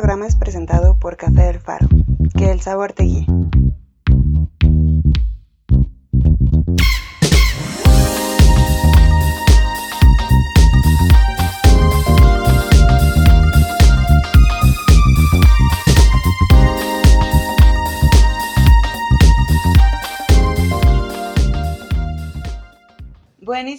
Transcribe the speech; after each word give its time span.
programa 0.00 0.28
es 0.28 0.36
presentado 0.36 0.96
por 0.96 1.16
Café 1.16 1.42
del 1.42 1.58
Faro. 1.58 1.88
Que 2.36 2.52
el 2.52 2.60
sabor 2.60 2.92
te 2.92 3.02
guíe. 3.02 3.26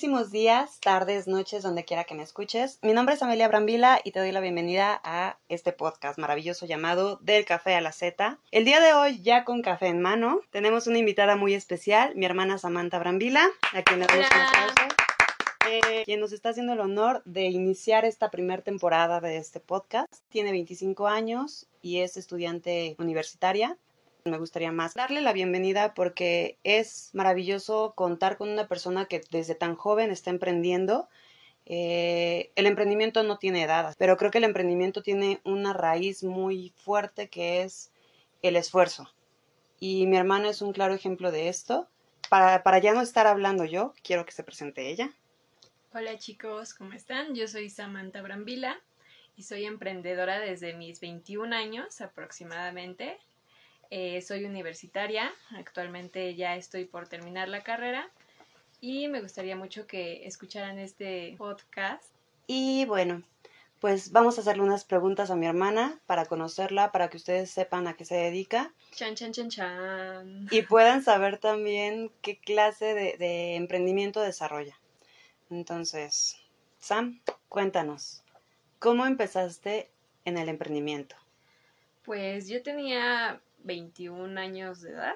Buenísimos 0.09 0.31
días, 0.31 0.79
tardes, 0.79 1.27
noches, 1.27 1.61
donde 1.61 1.85
quiera 1.85 2.03
que 2.03 2.15
me 2.15 2.23
escuches. 2.23 2.79
Mi 2.81 2.93
nombre 2.93 3.13
es 3.13 3.21
Amelia 3.21 3.47
Brambila 3.47 4.01
y 4.03 4.11
te 4.11 4.19
doy 4.19 4.31
la 4.31 4.39
bienvenida 4.39 4.99
a 5.03 5.37
este 5.49 5.71
podcast 5.71 6.17
maravilloso 6.17 6.65
llamado 6.65 7.17
Del 7.17 7.45
Café 7.45 7.75
a 7.75 7.81
la 7.81 7.91
Z. 7.91 8.39
El 8.49 8.65
día 8.65 8.79
de 8.79 8.93
hoy, 8.93 9.21
ya 9.21 9.45
con 9.45 9.61
café 9.61 9.85
en 9.85 10.01
mano, 10.01 10.41
tenemos 10.49 10.87
una 10.87 10.97
invitada 10.97 11.35
muy 11.35 11.53
especial, 11.53 12.15
mi 12.15 12.25
hermana 12.25 12.57
Samantha 12.57 12.97
Brambila, 12.97 13.47
a 13.71 13.83
quien 13.83 13.99
le 13.99 14.07
damos 14.07 14.25
un 14.25 14.99
eh, 15.71 16.01
quien 16.05 16.19
nos 16.19 16.31
está 16.31 16.49
haciendo 16.49 16.73
el 16.73 16.79
honor 16.79 17.21
de 17.25 17.43
iniciar 17.43 18.03
esta 18.03 18.31
primera 18.31 18.63
temporada 18.63 19.21
de 19.21 19.37
este 19.37 19.59
podcast. 19.59 20.11
Tiene 20.29 20.49
25 20.49 21.07
años 21.07 21.67
y 21.83 21.99
es 21.99 22.17
estudiante 22.17 22.95
universitaria 22.97 23.77
me 24.29 24.37
gustaría 24.37 24.71
más 24.71 24.93
darle 24.93 25.21
la 25.21 25.33
bienvenida 25.33 25.93
porque 25.93 26.57
es 26.63 27.09
maravilloso 27.13 27.93
contar 27.95 28.37
con 28.37 28.49
una 28.49 28.67
persona 28.67 29.05
que 29.05 29.21
desde 29.31 29.55
tan 29.55 29.75
joven 29.75 30.11
está 30.11 30.29
emprendiendo. 30.29 31.09
Eh, 31.65 32.51
el 32.55 32.65
emprendimiento 32.65 33.23
no 33.23 33.37
tiene 33.37 33.63
edad, 33.63 33.95
pero 33.99 34.17
creo 34.17 34.31
que 34.31 34.39
el 34.39 34.43
emprendimiento 34.43 35.03
tiene 35.03 35.41
una 35.43 35.73
raíz 35.73 36.23
muy 36.23 36.73
fuerte 36.77 37.29
que 37.29 37.61
es 37.63 37.91
el 38.41 38.55
esfuerzo. 38.55 39.11
Y 39.79 40.07
mi 40.07 40.17
hermana 40.17 40.49
es 40.49 40.61
un 40.61 40.73
claro 40.73 40.93
ejemplo 40.93 41.31
de 41.31 41.49
esto. 41.49 41.87
Para, 42.29 42.63
para 42.63 42.79
ya 42.79 42.93
no 42.93 43.01
estar 43.01 43.27
hablando 43.27 43.65
yo, 43.65 43.93
quiero 44.03 44.25
que 44.25 44.31
se 44.31 44.43
presente 44.43 44.89
ella. 44.89 45.11
Hola 45.93 46.17
chicos, 46.17 46.73
¿cómo 46.73 46.93
están? 46.93 47.33
Yo 47.33 47.47
soy 47.47 47.69
Samantha 47.69 48.21
Brambila 48.21 48.79
y 49.35 49.43
soy 49.43 49.65
emprendedora 49.65 50.39
desde 50.39 50.73
mis 50.73 50.99
21 50.99 51.55
años 51.55 52.01
aproximadamente. 52.01 53.17
Eh, 53.91 54.21
soy 54.21 54.45
universitaria, 54.45 55.31
actualmente 55.55 56.35
ya 56.35 56.55
estoy 56.55 56.85
por 56.85 57.07
terminar 57.07 57.49
la 57.49 57.61
carrera 57.61 58.07
y 58.81 59.07
me 59.07 59.21
gustaría 59.21 59.55
mucho 59.55 59.87
que 59.87 60.27
escucharan 60.27 60.77
este 60.77 61.35
podcast. 61.37 62.03
Y 62.45 62.85
bueno, 62.85 63.23
pues 63.79 64.11
vamos 64.11 64.37
a 64.37 64.41
hacerle 64.41 64.61
unas 64.61 64.85
preguntas 64.85 65.31
a 65.31 65.35
mi 65.35 65.47
hermana 65.47 65.99
para 66.05 66.25
conocerla, 66.25 66.91
para 66.91 67.09
que 67.09 67.17
ustedes 67.17 67.49
sepan 67.49 67.87
a 67.87 67.95
qué 67.95 68.05
se 68.05 68.15
dedica. 68.15 68.73
Chan, 68.91 69.15
chan, 69.15 69.31
chan, 69.31 69.49
chan. 69.49 70.47
Y 70.51 70.61
puedan 70.61 71.01
saber 71.03 71.39
también 71.39 72.11
qué 72.21 72.37
clase 72.37 72.93
de, 72.93 73.17
de 73.17 73.55
emprendimiento 73.55 74.21
desarrolla. 74.21 74.77
Entonces, 75.49 76.37
Sam, 76.77 77.21
cuéntanos, 77.47 78.23
¿cómo 78.77 79.05
empezaste 79.07 79.89
en 80.25 80.37
el 80.37 80.47
emprendimiento? 80.47 81.15
Pues 82.03 82.47
yo 82.47 82.61
tenía 82.61 83.41
21 83.63 84.39
años 84.39 84.81
de 84.81 84.91
edad. 84.91 85.15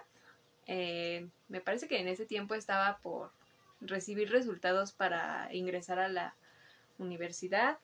Eh, 0.67 1.27
me 1.49 1.61
parece 1.61 1.87
que 1.87 1.99
en 1.99 2.07
ese 2.07 2.25
tiempo 2.25 2.55
estaba 2.55 2.97
por 2.99 3.31
recibir 3.81 4.31
resultados 4.31 4.91
para 4.91 5.49
ingresar 5.53 5.99
a 5.99 6.07
la 6.07 6.35
universidad. 6.97 7.77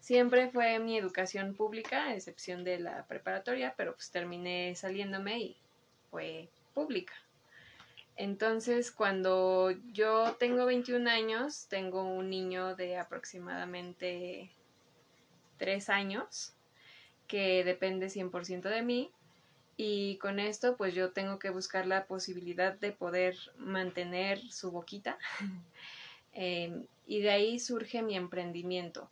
Siempre 0.00 0.48
fue 0.50 0.78
mi 0.78 0.96
educación 0.96 1.54
pública, 1.54 2.04
a 2.04 2.14
excepción 2.14 2.64
de 2.64 2.78
la 2.78 3.06
preparatoria, 3.06 3.74
pero 3.76 3.94
pues 3.94 4.10
terminé 4.10 4.74
saliéndome 4.76 5.38
y 5.40 5.56
fue 6.10 6.48
pública. 6.74 7.14
Entonces, 8.16 8.90
cuando 8.90 9.72
yo 9.92 10.36
tengo 10.38 10.64
21 10.64 11.10
años, 11.10 11.66
tengo 11.68 12.02
un 12.02 12.30
niño 12.30 12.74
de 12.74 12.96
aproximadamente 12.96 14.50
3 15.58 15.88
años 15.90 16.54
que 17.26 17.62
depende 17.64 18.08
100% 18.08 18.62
de 18.62 18.82
mí 18.82 19.12
y 19.76 20.16
con 20.18 20.38
esto 20.38 20.76
pues 20.76 20.94
yo 20.94 21.12
tengo 21.12 21.38
que 21.38 21.50
buscar 21.50 21.86
la 21.86 22.06
posibilidad 22.06 22.74
de 22.74 22.92
poder 22.92 23.36
mantener 23.58 24.40
su 24.50 24.70
boquita 24.70 25.18
em, 26.32 26.86
y 27.06 27.20
de 27.20 27.30
ahí 27.30 27.58
surge 27.58 28.02
mi 28.02 28.16
emprendimiento. 28.16 29.10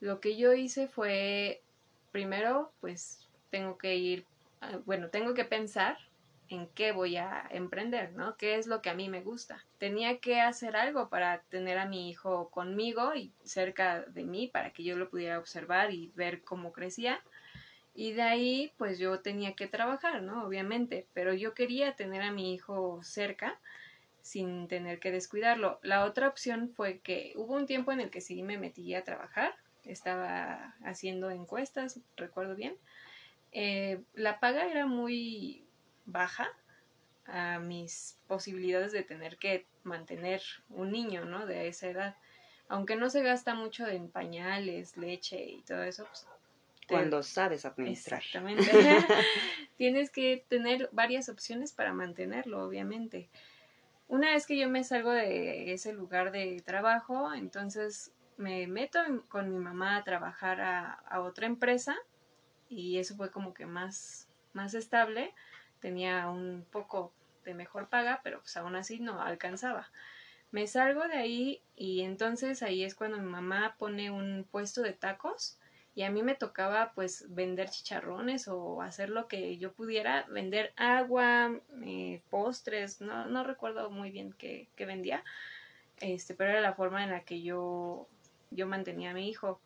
Lo 0.00 0.20
que 0.20 0.36
yo 0.36 0.52
hice 0.52 0.88
fue 0.88 1.62
primero 2.12 2.72
pues 2.80 3.28
tengo 3.50 3.78
que 3.78 3.96
ir, 3.96 4.24
ah, 4.60 4.78
bueno, 4.84 5.08
tengo 5.08 5.34
que 5.34 5.44
pensar 5.44 5.96
en 6.50 6.66
qué 6.68 6.90
voy 6.90 7.16
a 7.16 7.46
emprender, 7.50 8.12
¿no? 8.12 8.36
¿Qué 8.36 8.56
es 8.56 8.66
lo 8.66 8.82
que 8.82 8.90
a 8.90 8.94
mí 8.94 9.08
me 9.08 9.22
gusta? 9.22 9.64
Tenía 9.78 10.18
que 10.18 10.40
hacer 10.40 10.76
algo 10.76 11.08
para 11.08 11.42
tener 11.42 11.78
a 11.78 11.86
mi 11.86 12.10
hijo 12.10 12.50
conmigo 12.50 13.14
y 13.14 13.32
cerca 13.44 14.00
de 14.02 14.24
mí 14.24 14.48
para 14.48 14.72
que 14.72 14.82
yo 14.82 14.96
lo 14.96 15.08
pudiera 15.08 15.38
observar 15.38 15.92
y 15.92 16.10
ver 16.16 16.42
cómo 16.42 16.72
crecía. 16.72 17.22
Y 18.00 18.12
de 18.12 18.22
ahí, 18.22 18.72
pues 18.78 18.98
yo 18.98 19.20
tenía 19.20 19.52
que 19.52 19.66
trabajar, 19.66 20.22
¿no? 20.22 20.46
Obviamente, 20.46 21.06
pero 21.12 21.34
yo 21.34 21.52
quería 21.52 21.96
tener 21.96 22.22
a 22.22 22.32
mi 22.32 22.54
hijo 22.54 23.02
cerca 23.02 23.60
sin 24.22 24.68
tener 24.68 24.98
que 25.00 25.10
descuidarlo. 25.10 25.78
La 25.82 26.06
otra 26.06 26.26
opción 26.26 26.70
fue 26.74 27.00
que 27.00 27.34
hubo 27.36 27.54
un 27.54 27.66
tiempo 27.66 27.92
en 27.92 28.00
el 28.00 28.08
que 28.08 28.22
sí 28.22 28.42
me 28.42 28.56
metí 28.56 28.94
a 28.94 29.04
trabajar, 29.04 29.54
estaba 29.84 30.74
haciendo 30.82 31.30
encuestas, 31.30 32.00
recuerdo 32.16 32.54
bien. 32.54 32.74
Eh, 33.52 34.00
la 34.14 34.40
paga 34.40 34.70
era 34.70 34.86
muy 34.86 35.66
baja 36.06 36.48
a 37.26 37.58
mis 37.58 38.18
posibilidades 38.28 38.92
de 38.92 39.02
tener 39.02 39.36
que 39.36 39.66
mantener 39.82 40.40
un 40.70 40.90
niño, 40.90 41.26
¿no? 41.26 41.44
De 41.44 41.68
esa 41.68 41.88
edad. 41.88 42.16
Aunque 42.66 42.96
no 42.96 43.10
se 43.10 43.22
gasta 43.22 43.54
mucho 43.54 43.86
en 43.86 44.08
pañales, 44.08 44.96
leche 44.96 45.44
y 45.44 45.60
todo 45.64 45.82
eso, 45.82 46.06
pues 46.06 46.26
cuando 46.90 47.22
sabes 47.22 47.64
administrar. 47.64 48.20
Exactamente. 48.20 48.70
Tienes 49.76 50.10
que 50.10 50.44
tener 50.48 50.88
varias 50.92 51.28
opciones 51.28 51.72
para 51.72 51.92
mantenerlo, 51.92 52.64
obviamente. 52.64 53.28
Una 54.08 54.32
vez 54.32 54.44
que 54.44 54.58
yo 54.58 54.68
me 54.68 54.82
salgo 54.82 55.12
de 55.12 55.72
ese 55.72 55.92
lugar 55.92 56.32
de 56.32 56.60
trabajo, 56.66 57.32
entonces 57.32 58.12
me 58.36 58.66
meto 58.66 58.98
con 59.28 59.50
mi 59.50 59.58
mamá 59.58 59.96
a 59.96 60.02
trabajar 60.02 60.60
a, 60.60 61.20
otra 61.20 61.46
empresa 61.46 61.94
y 62.68 62.98
eso 62.98 63.14
fue 63.14 63.30
como 63.30 63.54
que 63.54 63.66
más, 63.66 64.26
más 64.52 64.74
estable. 64.74 65.32
Tenía 65.78 66.28
un 66.28 66.66
poco 66.72 67.12
de 67.44 67.54
mejor 67.54 67.88
paga, 67.88 68.20
pero 68.24 68.40
pues 68.40 68.56
aún 68.56 68.74
así 68.74 68.98
no 68.98 69.22
alcanzaba. 69.22 69.90
Me 70.50 70.66
salgo 70.66 71.06
de 71.06 71.14
ahí 71.14 71.62
y 71.76 72.00
entonces 72.00 72.64
ahí 72.64 72.82
es 72.82 72.96
cuando 72.96 73.18
mi 73.18 73.30
mamá 73.30 73.76
pone 73.78 74.10
un 74.10 74.44
puesto 74.50 74.82
de 74.82 74.92
tacos 74.92 75.59
y 75.94 76.02
a 76.02 76.10
mí 76.10 76.22
me 76.22 76.34
tocaba 76.34 76.92
pues 76.94 77.26
vender 77.28 77.68
chicharrones 77.68 78.46
o 78.48 78.80
hacer 78.82 79.10
lo 79.10 79.26
que 79.26 79.58
yo 79.58 79.72
pudiera, 79.72 80.24
vender 80.30 80.72
agua, 80.76 81.60
eh, 81.84 82.22
postres, 82.30 83.00
no, 83.00 83.26
no 83.26 83.44
recuerdo 83.44 83.90
muy 83.90 84.10
bien 84.10 84.32
qué, 84.32 84.68
qué, 84.76 84.86
vendía, 84.86 85.24
este, 86.00 86.34
pero 86.34 86.50
era 86.50 86.60
la 86.60 86.74
forma 86.74 87.02
en 87.02 87.10
la 87.10 87.24
que 87.24 87.42
yo, 87.42 88.06
yo 88.50 88.66
mantenía 88.66 89.10
a 89.10 89.14
mi 89.14 89.28
hijo. 89.28 89.60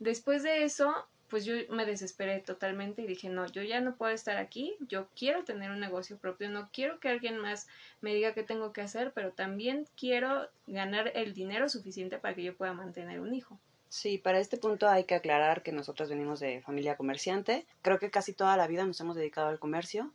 Después 0.00 0.42
de 0.42 0.64
eso, 0.64 1.06
pues 1.28 1.44
yo 1.44 1.54
me 1.70 1.86
desesperé 1.86 2.40
totalmente 2.40 3.02
y 3.02 3.06
dije, 3.06 3.28
no, 3.28 3.46
yo 3.46 3.62
ya 3.62 3.80
no 3.80 3.96
puedo 3.96 4.12
estar 4.12 4.36
aquí, 4.36 4.76
yo 4.80 5.08
quiero 5.16 5.44
tener 5.44 5.70
un 5.70 5.80
negocio 5.80 6.18
propio, 6.18 6.50
no 6.50 6.70
quiero 6.72 6.98
que 7.00 7.08
alguien 7.08 7.38
más 7.38 7.68
me 8.00 8.14
diga 8.14 8.34
qué 8.34 8.42
tengo 8.42 8.72
que 8.72 8.80
hacer, 8.80 9.12
pero 9.12 9.32
también 9.32 9.86
quiero 9.96 10.48
ganar 10.66 11.12
el 11.14 11.34
dinero 11.34 11.68
suficiente 11.68 12.18
para 12.18 12.34
que 12.34 12.42
yo 12.42 12.56
pueda 12.56 12.72
mantener 12.72 13.20
un 13.20 13.34
hijo. 13.34 13.60
Sí, 13.88 14.18
para 14.18 14.38
este 14.38 14.58
punto 14.58 14.88
hay 14.88 15.04
que 15.04 15.14
aclarar 15.14 15.62
que 15.62 15.72
nosotros 15.72 16.10
venimos 16.10 16.40
de 16.40 16.60
familia 16.60 16.96
comerciante. 16.96 17.66
Creo 17.82 17.98
que 17.98 18.10
casi 18.10 18.34
toda 18.34 18.56
la 18.56 18.66
vida 18.66 18.84
nos 18.84 19.00
hemos 19.00 19.16
dedicado 19.16 19.48
al 19.48 19.58
comercio. 19.58 20.12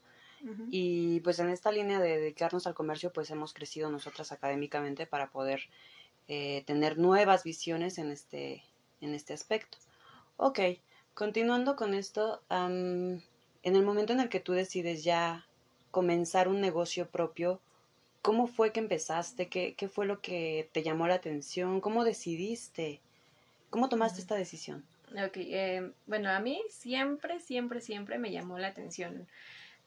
Y 0.70 1.22
pues 1.22 1.40
en 1.40 1.50
esta 1.50 1.72
línea 1.72 2.00
de 2.02 2.18
dedicarnos 2.20 2.68
al 2.68 2.74
comercio, 2.74 3.14
pues 3.14 3.32
hemos 3.32 3.54
crecido 3.54 3.90
nosotras 3.90 4.34
académicamente 4.34 5.08
para 5.08 5.32
poder 5.32 5.62
eh, 6.28 6.64
tener 6.66 6.98
nuevas 6.98 7.44
visiones 7.46 7.98
en 7.98 8.12
este, 8.12 8.64
en 9.00 9.14
este 9.14 9.34
aspecto. 9.34 9.78
Ok, 10.36 10.60
continuando 11.14 11.78
con 11.78 11.94
esto, 11.94 12.44
en 12.50 13.22
el 13.64 13.84
momento 13.84 14.12
en 14.12 14.20
el 14.20 14.28
que 14.30 14.42
tú 14.42 14.52
decides 14.52 15.04
ya 15.06 15.48
comenzar 15.92 16.50
un 16.50 16.60
negocio 16.60 17.10
propio, 17.10 17.62
¿cómo 18.22 18.48
fue 18.48 18.74
que 18.74 18.82
empezaste? 18.82 19.48
¿Qué, 19.48 19.76
qué 19.76 19.88
fue 19.88 20.06
lo 20.06 20.22
que 20.22 20.70
te 20.74 20.84
llamó 20.84 21.08
la 21.08 21.16
atención? 21.16 21.80
¿Cómo 21.80 22.04
decidiste? 22.04 23.02
¿Cómo 23.74 23.90
tomaste 23.90 24.22
esta 24.22 24.36
decisión? 24.36 24.86
Ok, 25.14 25.38
eh, 25.38 25.94
bueno, 26.06 26.30
a 26.30 26.40
mí 26.40 26.62
siempre, 26.70 27.40
siempre, 27.40 27.82
siempre 27.82 28.20
me 28.20 28.32
llamó 28.32 28.60
la 28.60 28.68
atención 28.68 29.28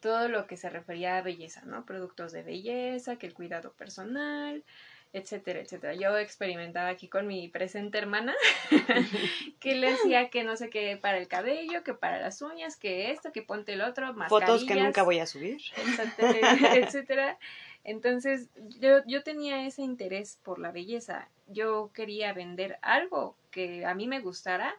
todo 0.00 0.28
lo 0.28 0.48
que 0.48 0.56
se 0.56 0.68
refería 0.68 1.18
a 1.18 1.22
belleza, 1.22 1.62
¿no? 1.66 1.86
Productos 1.86 2.32
de 2.32 2.42
belleza, 2.42 3.14
que 3.14 3.28
el 3.28 3.34
cuidado 3.34 3.74
personal, 3.74 4.64
etcétera, 5.12 5.60
etcétera. 5.60 5.94
Yo 5.94 6.16
experimentaba 6.18 6.88
aquí 6.88 7.08
con 7.08 7.26
mi 7.26 7.48
presente 7.48 7.98
hermana, 7.98 8.34
que 9.60 9.74
le 9.74 9.92
decía 9.92 10.28
que 10.28 10.44
no 10.44 10.56
sé 10.56 10.68
qué 10.70 10.96
para 10.96 11.18
el 11.18 11.28
cabello, 11.28 11.82
que 11.82 11.94
para 11.94 12.20
las 12.20 12.42
uñas, 12.42 12.76
que 12.76 13.10
esto, 13.10 13.32
que 13.32 13.42
ponte 13.42 13.72
el 13.72 13.82
otro, 13.82 14.14
Fotos 14.28 14.64
que 14.64 14.74
nunca 14.74 15.02
voy 15.02 15.18
a 15.18 15.26
subir. 15.26 15.60
Etcétera, 15.76 16.40
etcétera. 16.76 17.38
Entonces, 17.84 18.48
yo, 18.80 18.98
yo 19.06 19.22
tenía 19.22 19.64
ese 19.64 19.82
interés 19.82 20.38
por 20.42 20.58
la 20.58 20.72
belleza. 20.72 21.28
Yo 21.46 21.90
quería 21.94 22.32
vender 22.32 22.78
algo 22.82 23.36
que 23.50 23.86
a 23.86 23.94
mí 23.94 24.08
me 24.08 24.20
gustara 24.20 24.74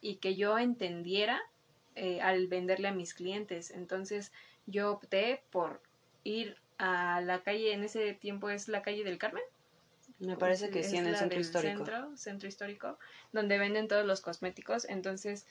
y 0.00 0.16
que 0.16 0.36
yo 0.36 0.58
entendiera 0.58 1.42
eh, 1.96 2.20
al 2.20 2.46
venderle 2.46 2.88
a 2.88 2.92
mis 2.92 3.14
clientes. 3.14 3.70
Entonces, 3.72 4.32
yo 4.66 4.92
opté 4.92 5.42
por 5.50 5.82
ir 6.24 6.56
a 6.78 7.20
la 7.20 7.42
calle, 7.42 7.72
en 7.72 7.84
ese 7.84 8.14
tiempo 8.14 8.48
es 8.48 8.68
la 8.68 8.82
calle 8.82 9.04
del 9.04 9.18
Carmen. 9.18 9.42
Me 10.22 10.36
parece 10.36 10.70
que 10.70 10.84
sí, 10.84 10.96
en 10.96 11.06
el 11.06 11.16
centro 11.16 11.40
histórico. 11.40 11.84
Centro, 11.84 12.16
centro 12.16 12.48
histórico, 12.48 12.98
donde 13.32 13.58
venden 13.58 13.88
todos 13.88 14.06
los 14.06 14.20
cosméticos. 14.20 14.84
Entonces, 14.84 15.46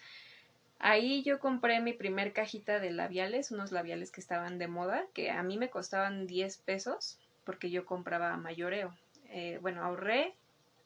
ahí 0.80 1.24
yo 1.24 1.40
compré 1.40 1.82
mi 1.82 1.92
primer 1.92 2.32
cajita 2.32 2.80
de 2.80 2.92
labiales, 2.92 3.52
unos 3.52 3.74
labiales 3.74 4.12
que 4.12 4.22
estaban 4.22 4.60
de 4.60 4.70
moda, 4.70 5.06
que 5.14 5.30
a 5.30 5.44
mí 5.44 5.58
me 5.58 5.70
costaban 5.70 6.26
10 6.26 6.58
pesos, 6.58 7.20
porque 7.44 7.70
yo 7.70 7.86
compraba 7.86 8.38
mayoreo. 8.38 8.96
Eh, 9.26 9.60
bueno, 9.62 9.84
ahorré 9.84 10.36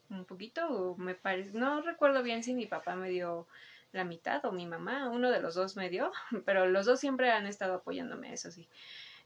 un 0.10 0.26
poquito, 0.26 0.96
me 0.98 1.14
parece, 1.14 1.56
no 1.56 1.82
recuerdo 1.82 2.24
bien 2.24 2.44
si 2.44 2.56
mi 2.56 2.66
papá 2.66 2.96
me 2.96 3.10
dio 3.10 3.48
la 3.92 4.04
mitad 4.04 4.44
o 4.46 4.52
mi 4.52 4.66
mamá, 4.66 5.10
uno 5.10 5.30
de 5.30 5.42
los 5.42 5.54
dos 5.54 5.76
me 5.76 5.90
dio, 5.90 6.12
pero 6.46 6.66
los 6.66 6.88
dos 6.88 7.00
siempre 7.00 7.30
han 7.30 7.46
estado 7.46 7.76
apoyándome, 7.76 8.34
eso 8.34 8.50
sí. 8.50 8.68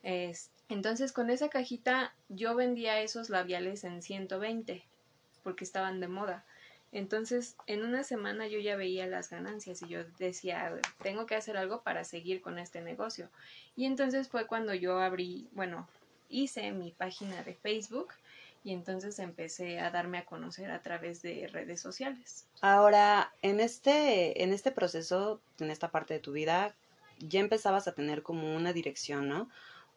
Es, 0.03 0.51
entonces 0.69 1.11
con 1.11 1.29
esa 1.29 1.49
cajita 1.49 2.13
yo 2.29 2.55
vendía 2.55 3.01
esos 3.01 3.29
labiales 3.29 3.83
en 3.83 4.01
120 4.01 4.83
porque 5.43 5.63
estaban 5.63 5.99
de 5.99 6.07
moda. 6.07 6.45
Entonces 6.91 7.55
en 7.67 7.83
una 7.83 8.03
semana 8.03 8.47
yo 8.47 8.59
ya 8.59 8.75
veía 8.75 9.05
las 9.07 9.29
ganancias 9.29 9.81
y 9.81 9.87
yo 9.87 10.03
decía, 10.17 10.79
tengo 11.01 11.25
que 11.25 11.35
hacer 11.35 11.57
algo 11.57 11.81
para 11.81 12.03
seguir 12.03 12.41
con 12.41 12.59
este 12.59 12.81
negocio. 12.81 13.29
Y 13.75 13.85
entonces 13.85 14.29
fue 14.29 14.47
cuando 14.47 14.73
yo 14.73 14.99
abrí, 14.99 15.47
bueno, 15.51 15.87
hice 16.29 16.71
mi 16.71 16.91
página 16.91 17.43
de 17.43 17.55
Facebook 17.55 18.13
y 18.63 18.73
entonces 18.73 19.19
empecé 19.19 19.79
a 19.79 19.89
darme 19.89 20.17
a 20.17 20.25
conocer 20.25 20.71
a 20.71 20.81
través 20.81 21.21
de 21.21 21.47
redes 21.51 21.79
sociales. 21.79 22.45
Ahora, 22.61 23.31
en 23.41 23.59
este, 23.59 24.43
en 24.43 24.53
este 24.53 24.71
proceso, 24.71 25.39
en 25.59 25.71
esta 25.71 25.89
parte 25.89 26.13
de 26.13 26.19
tu 26.19 26.33
vida, 26.33 26.75
ya 27.19 27.39
empezabas 27.39 27.87
a 27.87 27.93
tener 27.93 28.21
como 28.21 28.55
una 28.55 28.73
dirección, 28.73 29.29
¿no? 29.29 29.49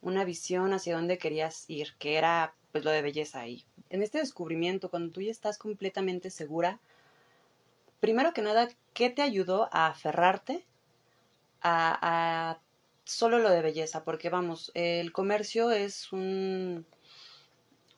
Una 0.03 0.25
visión 0.25 0.75
hacia 0.75 0.97
dónde 0.97 1.17
querías 1.17 1.65
ir, 1.69 1.95
que 1.99 2.17
era 2.17 2.55
pues 2.73 2.85
lo 2.85 2.91
de 2.91 3.03
belleza 3.03 3.41
ahí. 3.41 3.65
En 3.89 4.03
este 4.03 4.19
descubrimiento, 4.19 4.91
cuando 4.91 5.13
tú 5.13 5.21
ya 5.21 5.31
estás 5.31 5.59
completamente 5.59 6.31
segura, 6.31 6.81
primero 8.01 8.33
que 8.33 8.43
nada, 8.43 8.69
¿qué 8.95 9.11
te 9.11 9.23
ayudó 9.23 9.69
a 9.73 9.87
aferrarte 9.87 10.67
a, 11.61 11.99
a 12.53 12.59
solo 13.05 13.39
lo 13.39 13.51
de 13.51 13.63
belleza? 13.63 14.05
Porque 14.05 14.29
vamos, 14.29 14.73
el 14.75 15.13
comercio 15.13 15.71
es 15.71 16.13
un, 16.13 16.87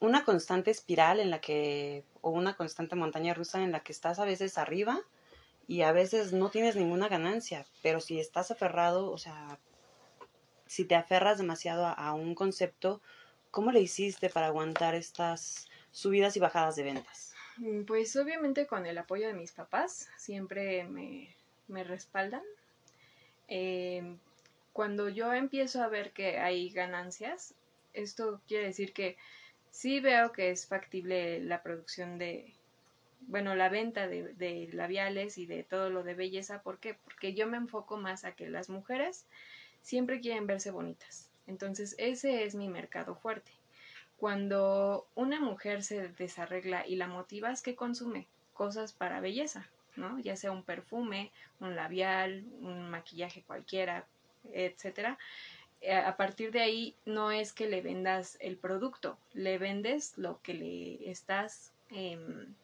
una 0.01 0.25
constante 0.25 0.71
espiral 0.71 1.21
en 1.21 1.31
la 1.31 1.41
que, 1.41 2.05
o 2.21 2.31
una 2.31 2.57
constante 2.57 2.97
montaña 2.97 3.35
rusa 3.35 3.63
en 3.63 3.73
la 3.73 3.81
que 3.81 3.93
estás 3.93 4.19
a 4.19 4.25
veces 4.25 4.59
arriba 4.59 5.01
y 5.67 5.83
a 5.83 5.93
veces 5.93 6.33
no 6.33 6.51
tienes 6.51 6.77
ninguna 6.77 7.09
ganancia, 7.09 7.65
pero 7.83 8.01
si 8.01 8.21
estás 8.21 8.51
aferrado, 8.51 9.11
o 9.11 9.19
sea, 9.19 9.59
si 10.67 10.85
te 10.85 10.95
aferras 10.95 11.39
demasiado 11.39 11.87
a, 11.87 12.13
un 12.15 12.35
concepto, 12.35 13.01
¿cómo 13.51 13.73
le 13.73 13.81
hiciste 13.81 14.31
para 14.31 14.47
aguantar 14.47 14.95
estas 14.95 15.69
subidas 15.91 16.37
y 16.37 16.41
bajadas 16.41 16.77
de 16.77 16.85
ventas? 16.85 17.35
Mm, 17.59 17.85
pues 17.85 18.17
obviamente 18.17 18.67
con 18.67 18.87
el 18.87 18.99
apoyo 18.99 19.27
de 19.27 19.35
mis 19.35 19.53
papás, 19.53 20.09
siempre 20.17 20.85
me, 20.85 21.35
respaldan. 21.85 22.43
Em, 23.49 24.19
cuando 24.73 25.09
yo 25.09 25.33
empiezo 25.33 25.83
a 25.83 25.89
ver 25.89 26.13
que 26.13 26.39
hay 26.39 26.71
ganancias, 26.71 27.55
esto 27.93 28.41
quiere 28.49 28.67
decir 28.67 28.93
que 28.93 29.17
sí 29.71 30.01
veo 30.01 30.33
que 30.33 30.51
es 30.51 30.67
factible 30.67 31.41
la 31.41 31.63
producción 31.63 32.19
de, 32.19 32.55
bueno, 33.21 33.55
la 33.55 33.69
venta 33.69 34.09
de, 34.09 34.35
de, 34.35 34.69
labiales 34.73 35.39
y 35.39 35.47
de 35.47 35.63
todo 35.63 35.91
lo 35.91 36.03
de 36.03 36.15
belleza. 36.15 36.63
¿Por 36.63 36.79
qué? 36.79 36.95
Porque 36.95 37.35
yo 37.35 37.47
me 37.47 37.57
enfoco 37.57 37.97
más 37.97 38.25
a 38.25 38.33
que 38.33 38.49
las 38.49 38.69
mujeres 38.69 39.27
siempre 39.85 40.21
quieren 40.21 40.49
verse 40.49 40.73
bonitas. 40.73 41.29
Entonces 41.47 41.95
ese 41.99 42.45
es 42.45 42.57
mi 42.57 42.69
mercado 42.69 43.15
fuerte. 43.15 43.53
Cuando 44.17 45.07
una 45.15 45.41
mujer 45.41 45.83
se 45.83 46.09
desarregla 46.09 46.87
y 46.87 46.97
la 46.97 47.07
motivas, 47.07 47.63
¿qué 47.63 47.77
consume? 47.77 48.27
Cosas 48.55 48.93
para 48.93 49.21
belleza, 49.21 49.69
¿no? 49.97 50.19
Ya 50.19 50.37
sea 50.37 50.51
un 50.51 50.63
perfume, 50.63 51.31
un 51.61 51.77
labial, 51.77 52.45
un 52.61 52.91
maquillaje 52.91 53.43
cualquiera, 53.43 54.07
etcétera. 54.53 55.19
Eh, 55.83 55.93
a 55.93 56.17
partir 56.17 56.51
de 56.51 56.61
ahí 56.61 56.97
no 57.05 57.31
es 57.31 57.53
que 57.53 57.69
le 57.69 57.83
vendas 57.83 58.39
el 58.41 58.57
producto, 58.57 59.19
le 59.35 59.59
vendes 59.59 60.17
lo 60.17 60.41
que 60.41 60.55
le 60.55 61.11
estás 61.11 61.73
em, 61.91 62.55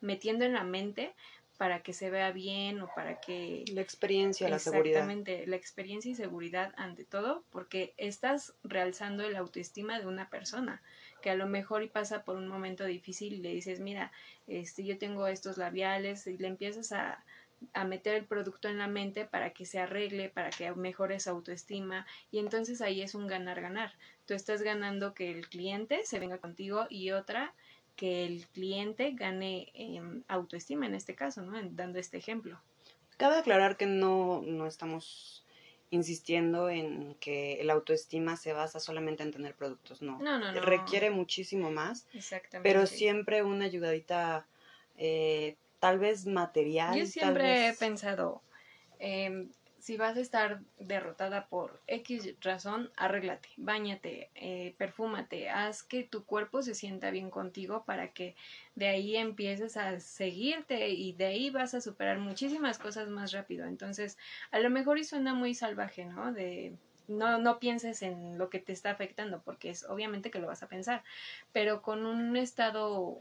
metiendo 0.00 0.44
en 0.44 0.54
la 0.54 0.64
mente 0.64 1.14
para 1.62 1.80
que 1.80 1.92
se 1.92 2.10
vea 2.10 2.32
bien 2.32 2.80
o 2.80 2.88
para 2.92 3.20
que... 3.20 3.64
La 3.72 3.82
experiencia, 3.82 4.48
la 4.48 4.58
seguridad. 4.58 5.02
Exactamente, 5.02 5.46
la 5.46 5.54
experiencia 5.54 6.10
y 6.10 6.16
seguridad 6.16 6.74
ante 6.76 7.04
todo, 7.04 7.44
porque 7.50 7.94
estás 7.98 8.54
realzando 8.64 9.22
el 9.22 9.36
autoestima 9.36 10.00
de 10.00 10.08
una 10.08 10.28
persona 10.28 10.82
que 11.22 11.30
a 11.30 11.36
lo 11.36 11.46
mejor 11.46 11.84
y 11.84 11.86
pasa 11.86 12.24
por 12.24 12.34
un 12.34 12.48
momento 12.48 12.84
difícil 12.84 13.34
y 13.34 13.42
le 13.42 13.50
dices, 13.50 13.78
mira, 13.78 14.10
este, 14.48 14.84
yo 14.84 14.98
tengo 14.98 15.28
estos 15.28 15.56
labiales 15.56 16.26
y 16.26 16.36
le 16.36 16.48
empiezas 16.48 16.90
a, 16.90 17.24
a 17.74 17.84
meter 17.84 18.16
el 18.16 18.24
producto 18.24 18.66
en 18.66 18.78
la 18.78 18.88
mente 18.88 19.24
para 19.24 19.50
que 19.50 19.64
se 19.64 19.78
arregle, 19.78 20.30
para 20.30 20.50
que 20.50 20.72
mejore 20.72 21.20
su 21.20 21.30
autoestima 21.30 22.08
y 22.32 22.40
entonces 22.40 22.80
ahí 22.80 23.02
es 23.02 23.14
un 23.14 23.28
ganar-ganar. 23.28 23.92
Tú 24.26 24.34
estás 24.34 24.62
ganando 24.62 25.14
que 25.14 25.30
el 25.30 25.48
cliente 25.48 26.00
se 26.06 26.18
venga 26.18 26.38
contigo 26.38 26.88
y 26.90 27.12
otra 27.12 27.54
que 28.02 28.24
el 28.24 28.48
cliente 28.48 29.12
gane 29.12 29.70
em, 29.74 30.24
autoestima 30.26 30.86
en 30.86 30.96
este 30.96 31.14
caso, 31.14 31.40
¿no? 31.42 31.52
dando 31.70 32.00
este 32.00 32.16
ejemplo. 32.16 32.60
Cabe 33.16 33.36
aclarar 33.36 33.76
que 33.76 33.86
no, 33.86 34.42
no 34.44 34.66
estamos 34.66 35.46
insistiendo 35.90 36.68
en 36.68 37.14
que 37.20 37.60
el 37.60 37.70
autoestima 37.70 38.36
se 38.36 38.52
basa 38.52 38.80
solamente 38.80 39.22
en 39.22 39.30
tener 39.30 39.54
productos, 39.54 40.02
no. 40.02 40.18
No, 40.18 40.36
no, 40.36 40.50
no. 40.50 40.60
Requiere 40.62 41.10
muchísimo 41.10 41.70
más. 41.70 42.08
Exactamente. 42.12 42.68
Pero 42.68 42.88
siempre 42.88 43.44
una 43.44 43.66
ayudadita, 43.66 44.48
eh, 44.96 45.56
tal 45.78 46.00
vez 46.00 46.26
material. 46.26 46.98
Yo 46.98 47.06
siempre 47.06 47.68
he 47.68 47.74
pensado, 47.74 48.42
eh, 48.98 49.46
si 49.82 49.96
vas 49.96 50.16
a 50.16 50.20
estar 50.20 50.60
derrotada 50.78 51.48
por 51.48 51.82
X 51.88 52.36
razón, 52.40 52.92
arréglate, 52.96 53.48
bañate, 53.56 54.30
eh, 54.36 54.76
perfúmate, 54.78 55.50
haz 55.50 55.82
que 55.82 56.04
tu 56.04 56.24
cuerpo 56.24 56.62
se 56.62 56.76
sienta 56.76 57.10
bien 57.10 57.30
contigo 57.30 57.82
para 57.84 58.12
que 58.12 58.36
de 58.76 58.86
ahí 58.86 59.16
empieces 59.16 59.76
a 59.76 59.98
seguirte 59.98 60.90
y 60.90 61.14
de 61.14 61.26
ahí 61.26 61.50
vas 61.50 61.74
a 61.74 61.80
superar 61.80 62.20
muchísimas 62.20 62.78
cosas 62.78 63.08
más 63.08 63.32
rápido. 63.32 63.66
Entonces, 63.66 64.18
a 64.52 64.60
lo 64.60 64.70
mejor 64.70 64.98
y 64.98 65.04
suena 65.04 65.34
muy 65.34 65.52
salvaje, 65.52 66.04
¿no? 66.04 66.32
De 66.32 66.76
no, 67.08 67.38
no 67.38 67.58
pienses 67.58 68.02
en 68.02 68.38
lo 68.38 68.50
que 68.50 68.60
te 68.60 68.72
está 68.72 68.92
afectando, 68.92 69.42
porque 69.42 69.70
es 69.70 69.82
obviamente 69.88 70.30
que 70.30 70.38
lo 70.38 70.46
vas 70.46 70.62
a 70.62 70.68
pensar, 70.68 71.02
pero 71.52 71.82
con 71.82 72.06
un 72.06 72.36
estado 72.36 73.20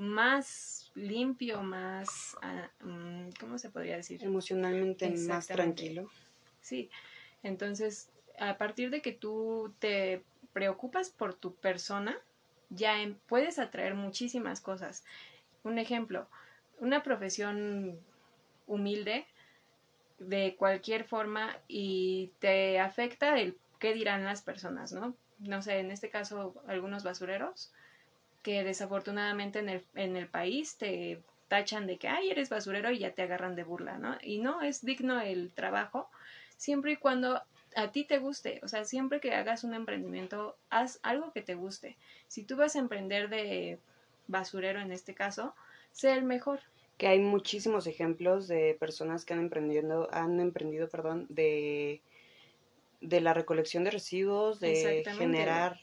más 0.00 0.90
limpio, 0.94 1.62
más, 1.62 2.34
ah, 2.40 2.70
mm, 2.82 3.28
¿cómo 3.38 3.58
se 3.58 3.68
podría 3.68 3.96
decir? 3.96 4.24
Emocionalmente 4.24 5.10
más 5.10 5.46
tranquilo. 5.46 6.08
Sí, 6.62 6.90
entonces 7.42 8.08
a 8.38 8.56
partir 8.56 8.88
de 8.88 9.02
que 9.02 9.12
tú 9.12 9.74
te 9.78 10.22
preocupas 10.54 11.10
por 11.10 11.34
tu 11.34 11.54
persona, 11.54 12.16
ya 12.70 13.02
em, 13.02 13.14
puedes 13.26 13.58
atraer 13.58 13.94
muchísimas 13.94 14.62
cosas. 14.62 15.04
Un 15.64 15.78
ejemplo, 15.78 16.26
una 16.78 17.02
profesión 17.02 18.00
humilde 18.66 19.26
de 20.18 20.56
cualquier 20.56 21.04
forma 21.04 21.54
y 21.68 22.32
te 22.38 22.80
afecta 22.80 23.38
el 23.38 23.58
qué 23.78 23.92
dirán 23.92 24.24
las 24.24 24.40
personas, 24.40 24.92
¿no? 24.92 25.14
No 25.40 25.60
sé, 25.60 25.78
en 25.80 25.90
este 25.90 26.08
caso 26.08 26.54
algunos 26.66 27.04
basureros 27.04 27.70
que 28.42 28.64
desafortunadamente 28.64 29.58
en 29.58 29.68
el, 29.68 29.84
en 29.94 30.16
el 30.16 30.28
país 30.28 30.76
te 30.76 31.20
tachan 31.48 31.86
de 31.86 31.98
que, 31.98 32.08
ay, 32.08 32.30
eres 32.30 32.48
basurero 32.48 32.90
y 32.90 33.00
ya 33.00 33.12
te 33.12 33.22
agarran 33.22 33.56
de 33.56 33.64
burla, 33.64 33.98
¿no? 33.98 34.16
Y 34.22 34.38
no, 34.38 34.62
es 34.62 34.84
digno 34.84 35.20
el 35.20 35.50
trabajo 35.52 36.08
siempre 36.56 36.92
y 36.92 36.96
cuando 36.96 37.42
a 37.74 37.92
ti 37.92 38.04
te 38.04 38.18
guste, 38.18 38.60
o 38.62 38.68
sea, 38.68 38.84
siempre 38.84 39.20
que 39.20 39.34
hagas 39.34 39.64
un 39.64 39.74
emprendimiento, 39.74 40.56
haz 40.70 41.00
algo 41.02 41.32
que 41.32 41.42
te 41.42 41.54
guste. 41.54 41.96
Si 42.28 42.44
tú 42.44 42.56
vas 42.56 42.76
a 42.76 42.80
emprender 42.80 43.28
de 43.28 43.78
basurero 44.26 44.80
en 44.80 44.92
este 44.92 45.14
caso, 45.14 45.54
sé 45.92 46.12
el 46.12 46.24
mejor. 46.24 46.60
Que 46.98 47.08
hay 47.08 47.20
muchísimos 47.20 47.86
ejemplos 47.86 48.46
de 48.46 48.76
personas 48.78 49.24
que 49.24 49.34
han 49.34 49.40
emprendido, 49.40 50.08
han 50.12 50.38
emprendido, 50.40 50.88
perdón, 50.88 51.26
de, 51.28 52.00
de 53.00 53.20
la 53.20 53.34
recolección 53.34 53.84
de 53.84 53.90
residuos, 53.90 54.60
de 54.60 55.04
generar 55.16 55.80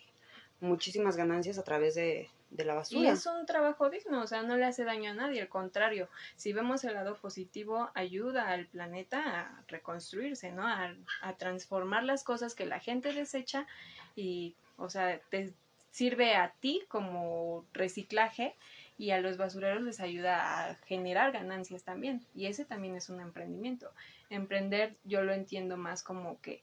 muchísimas 0.59 1.17
ganancias 1.17 1.57
a 1.57 1.63
través 1.63 1.95
de, 1.95 2.29
de 2.49 2.65
la 2.65 2.73
Y 2.73 2.75
basura. 2.77 3.11
es 3.11 3.25
un 3.25 3.45
trabajo 3.45 3.89
digno, 3.89 4.21
o 4.21 4.27
sea, 4.27 4.43
no 4.43 4.57
le 4.57 4.65
hace 4.65 4.83
daño 4.83 5.11
a 5.11 5.13
nadie, 5.13 5.41
al 5.41 5.49
contrario, 5.49 6.09
si 6.35 6.53
vemos 6.53 6.83
el 6.83 6.93
lado 6.93 7.15
positivo, 7.15 7.89
ayuda 7.93 8.49
al 8.49 8.67
planeta 8.67 9.41
a 9.41 9.63
reconstruirse, 9.67 10.51
¿no? 10.51 10.67
A, 10.67 10.95
a 11.21 11.33
transformar 11.33 12.03
las 12.03 12.23
cosas 12.23 12.55
que 12.55 12.65
la 12.65 12.79
gente 12.79 13.13
desecha 13.13 13.67
y, 14.15 14.55
o 14.77 14.89
sea, 14.89 15.19
te 15.29 15.53
sirve 15.91 16.35
a 16.35 16.53
ti 16.59 16.83
como 16.87 17.65
reciclaje 17.73 18.55
y 18.99 19.11
a 19.11 19.19
los 19.19 19.37
basureros 19.37 19.81
les 19.81 19.99
ayuda 19.99 20.69
a 20.69 20.75
generar 20.85 21.31
ganancias 21.31 21.83
también. 21.83 22.25
Y 22.35 22.47
ese 22.47 22.65
también 22.65 22.95
es 22.95 23.09
un 23.09 23.19
emprendimiento. 23.19 23.91
Emprender 24.29 24.95
yo 25.03 25.23
lo 25.23 25.33
entiendo 25.33 25.77
más 25.77 26.03
como 26.03 26.39
que 26.41 26.61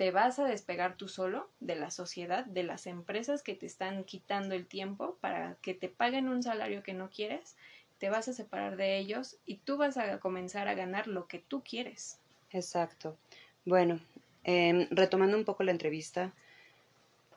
te 0.00 0.12
vas 0.12 0.38
a 0.38 0.46
despegar 0.46 0.96
tú 0.96 1.08
solo 1.08 1.50
de 1.60 1.74
la 1.74 1.90
sociedad, 1.90 2.46
de 2.46 2.62
las 2.62 2.86
empresas 2.86 3.42
que 3.42 3.54
te 3.54 3.66
están 3.66 4.04
quitando 4.04 4.54
el 4.54 4.66
tiempo 4.66 5.18
para 5.20 5.58
que 5.60 5.74
te 5.74 5.90
paguen 5.90 6.26
un 6.26 6.42
salario 6.42 6.82
que 6.82 6.94
no 6.94 7.10
quieres, 7.10 7.54
te 7.98 8.08
vas 8.08 8.26
a 8.26 8.32
separar 8.32 8.78
de 8.78 8.96
ellos 8.96 9.36
y 9.44 9.56
tú 9.56 9.76
vas 9.76 9.98
a 9.98 10.18
comenzar 10.18 10.68
a 10.68 10.74
ganar 10.74 11.06
lo 11.06 11.28
que 11.28 11.38
tú 11.38 11.62
quieres. 11.62 12.18
Exacto. 12.50 13.18
Bueno, 13.66 14.00
em, 14.42 14.88
retomando 14.90 15.36
un 15.36 15.44
poco 15.44 15.64
la 15.64 15.72
entrevista, 15.72 16.32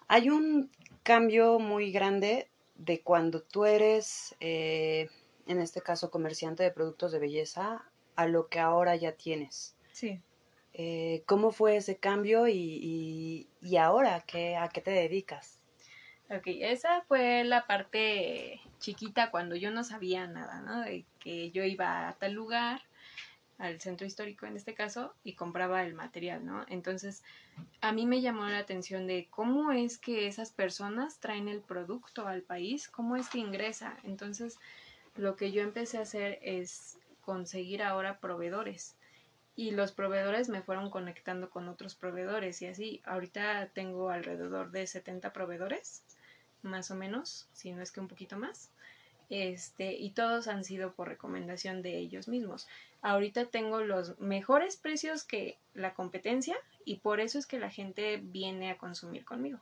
hay 0.07 0.29
un 0.29 0.71
cambio 1.03 1.59
muy 1.59 1.91
grande 1.91 2.47
de 2.75 3.01
cuando 3.01 3.41
tú 3.41 3.65
eres, 3.65 4.37
eh, 4.39 5.09
en 5.47 5.59
este 5.59 5.81
caso, 5.81 6.09
comerciante 6.09 6.63
de 6.63 6.71
productos 6.71 7.11
de 7.11 7.19
belleza, 7.19 7.83
a 8.15 8.25
lo 8.25 8.47
que 8.47 8.61
ahora 8.61 8.95
ya 8.95 9.11
tienes. 9.11 9.75
Sí. 9.91 10.21
Eh, 10.73 11.23
¿Cómo 11.27 11.51
fue 11.51 11.77
ese 11.77 11.97
cambio 11.97 12.47
y, 12.47 13.47
ahora 13.79 14.23
¿qué, 14.25 14.55
a 14.57 14.69
qué 14.69 14.81
te 14.81 14.91
dedicas? 14.91 15.59
Ok, 16.29 16.43
esa 16.45 17.01
fue 17.01 17.43
la 17.43 17.67
parte 17.67 18.59
chiquita 18.79 19.29
cuando 19.29 19.55
yo 19.55 19.71
no 19.71 19.83
sabía 19.83 20.25
nada, 20.25 20.61
¿no? 20.61 20.81
De 20.81 21.05
que 21.19 21.51
yo 21.51 21.63
iba 21.63 22.07
a 22.07 22.13
tal 22.13 22.33
lugar, 22.33 22.81
al 23.59 23.79
centro 23.79 24.07
histórico 24.07 24.47
en 24.47 24.55
este 24.55 24.73
caso, 24.73 25.13
y 25.23 25.35
compraba 25.35 25.83
el 25.83 25.93
material, 25.93 26.43
¿no? 26.43 26.65
Entonces, 26.69 27.23
a 27.81 27.91
mí 27.91 28.05
me 28.07 28.21
llamó 28.21 28.47
la 28.47 28.57
atención 28.57 29.05
de 29.05 29.27
cómo 29.29 29.71
es 29.71 29.99
que 29.99 30.27
esas 30.27 30.51
personas 30.51 31.19
traen 31.19 31.47
el 31.47 31.61
producto 31.61 32.27
al 32.27 32.41
país, 32.41 32.89
cómo 32.89 33.15
es 33.15 33.29
que 33.29 33.37
ingresa. 33.37 33.97
Entonces, 34.03 34.57
lo 35.15 35.35
que 35.35 35.51
yo 35.51 35.61
empecé 35.61 35.99
a 35.99 36.01
hacer 36.01 36.39
es 36.41 36.97
conseguir 37.21 37.83
ahora 37.83 38.19
proveedores. 38.19 38.95
Y 39.55 39.71
los 39.71 39.91
proveedores 39.91 40.49
me 40.49 40.61
fueron 40.61 40.89
conectando 40.89 41.49
con 41.49 41.67
otros 41.69 41.95
proveedores 41.95 42.61
y 42.61 42.67
así. 42.67 43.01
Ahorita 43.05 43.69
tengo 43.73 44.09
alrededor 44.09 44.71
de 44.71 44.87
70 44.87 45.31
proveedores, 45.31 46.03
más 46.63 46.89
o 46.89 46.95
menos, 46.95 47.47
si 47.53 47.71
no 47.71 47.81
es 47.81 47.91
que 47.91 47.99
un 47.99 48.07
poquito 48.07 48.37
más. 48.37 48.69
Este, 49.29 49.93
y 49.93 50.11
todos 50.11 50.47
han 50.47 50.63
sido 50.63 50.93
por 50.93 51.07
recomendación 51.07 51.81
de 51.81 51.97
ellos 51.97 52.27
mismos. 52.27 52.67
Ahorita 53.01 53.45
tengo 53.45 53.81
los 53.81 54.19
mejores 54.19 54.77
precios 54.77 55.23
que 55.23 55.57
la 55.73 55.93
competencia 55.93 56.55
y 56.85 56.97
por 56.97 57.19
eso 57.19 57.39
es 57.39 57.47
que 57.47 57.59
la 57.59 57.69
gente 57.69 58.17
viene 58.21 58.69
a 58.69 58.77
consumir 58.77 59.25
conmigo. 59.25 59.59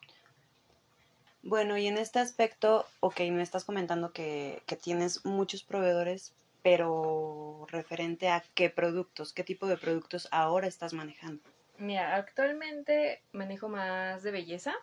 Bueno, 1.43 1.77
y 1.77 1.87
en 1.87 1.97
este 1.97 2.19
aspecto, 2.19 2.85
ok, 2.99 3.21
me 3.31 3.41
estás 3.41 3.65
comentando 3.65 4.11
que, 4.11 4.61
que 4.67 4.75
tienes 4.75 5.25
muchos 5.25 5.63
proveedores, 5.63 6.33
pero 6.61 7.65
referente 7.69 8.29
a 8.29 8.43
qué 8.53 8.69
productos, 8.69 9.33
qué 9.33 9.43
tipo 9.43 9.67
de 9.67 9.77
productos 9.77 10.27
ahora 10.31 10.67
estás 10.67 10.93
manejando. 10.93 11.41
Mira, 11.77 12.15
actualmente 12.15 13.23
manejo 13.31 13.67
más 13.67 14.23
de 14.23 14.31
belleza. 14.31 14.73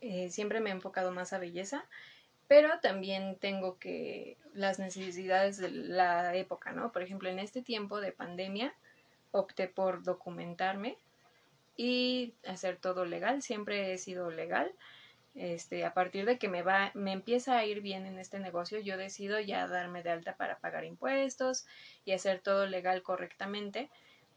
eh, 0.00 0.30
siempre 0.30 0.60
me 0.60 0.70
he 0.70 0.72
enfocado 0.72 1.12
más 1.12 1.32
a 1.32 1.38
belleza, 1.38 1.84
pero 2.48 2.80
también 2.80 3.38
tengo 3.38 3.78
que 3.78 4.36
las 4.52 4.78
necesidades 4.78 5.58
de 5.58 5.70
la 5.70 6.34
época, 6.34 6.72
¿no? 6.72 6.92
Por 6.92 7.02
ejemplo, 7.02 7.28
en 7.30 7.38
este 7.38 7.62
tiempo 7.62 8.00
de 8.00 8.12
pandemia 8.12 8.74
opté 9.30 9.68
por 9.68 10.02
documentarme 10.02 10.98
y 11.76 12.34
hacer 12.46 12.76
todo 12.76 13.04
legal. 13.04 13.42
Siempre 13.42 13.92
he 13.92 13.98
sido 13.98 14.30
legal. 14.30 14.74
Este, 15.34 15.84
a 15.86 15.94
partir 15.94 16.26
de 16.26 16.38
que 16.38 16.48
me 16.48 16.62
va, 16.62 16.90
me 16.94 17.12
empieza 17.12 17.56
a 17.56 17.64
ir 17.64 17.80
bien 17.80 18.04
en 18.04 18.18
este 18.18 18.38
negocio, 18.38 18.78
yo 18.80 18.98
decido 18.98 19.40
ya 19.40 19.66
darme 19.66 20.02
de 20.02 20.10
alta 20.10 20.36
para 20.36 20.58
pagar 20.58 20.84
impuestos 20.84 21.66
y 22.04 22.12
hacer 22.12 22.40
todo 22.40 22.66
legal 22.66 23.02
correctamente 23.02 23.90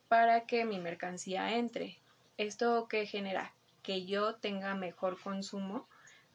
para 0.07 0.45
que 0.45 0.63
mi 0.65 0.79
mercancía 0.79 1.57
entre. 1.57 1.99
¿Esto 2.37 2.87
qué 2.87 3.05
genera? 3.05 3.53
Que 3.83 4.05
yo 4.05 4.35
tenga 4.35 4.73
mejor 4.73 5.19
consumo 5.21 5.87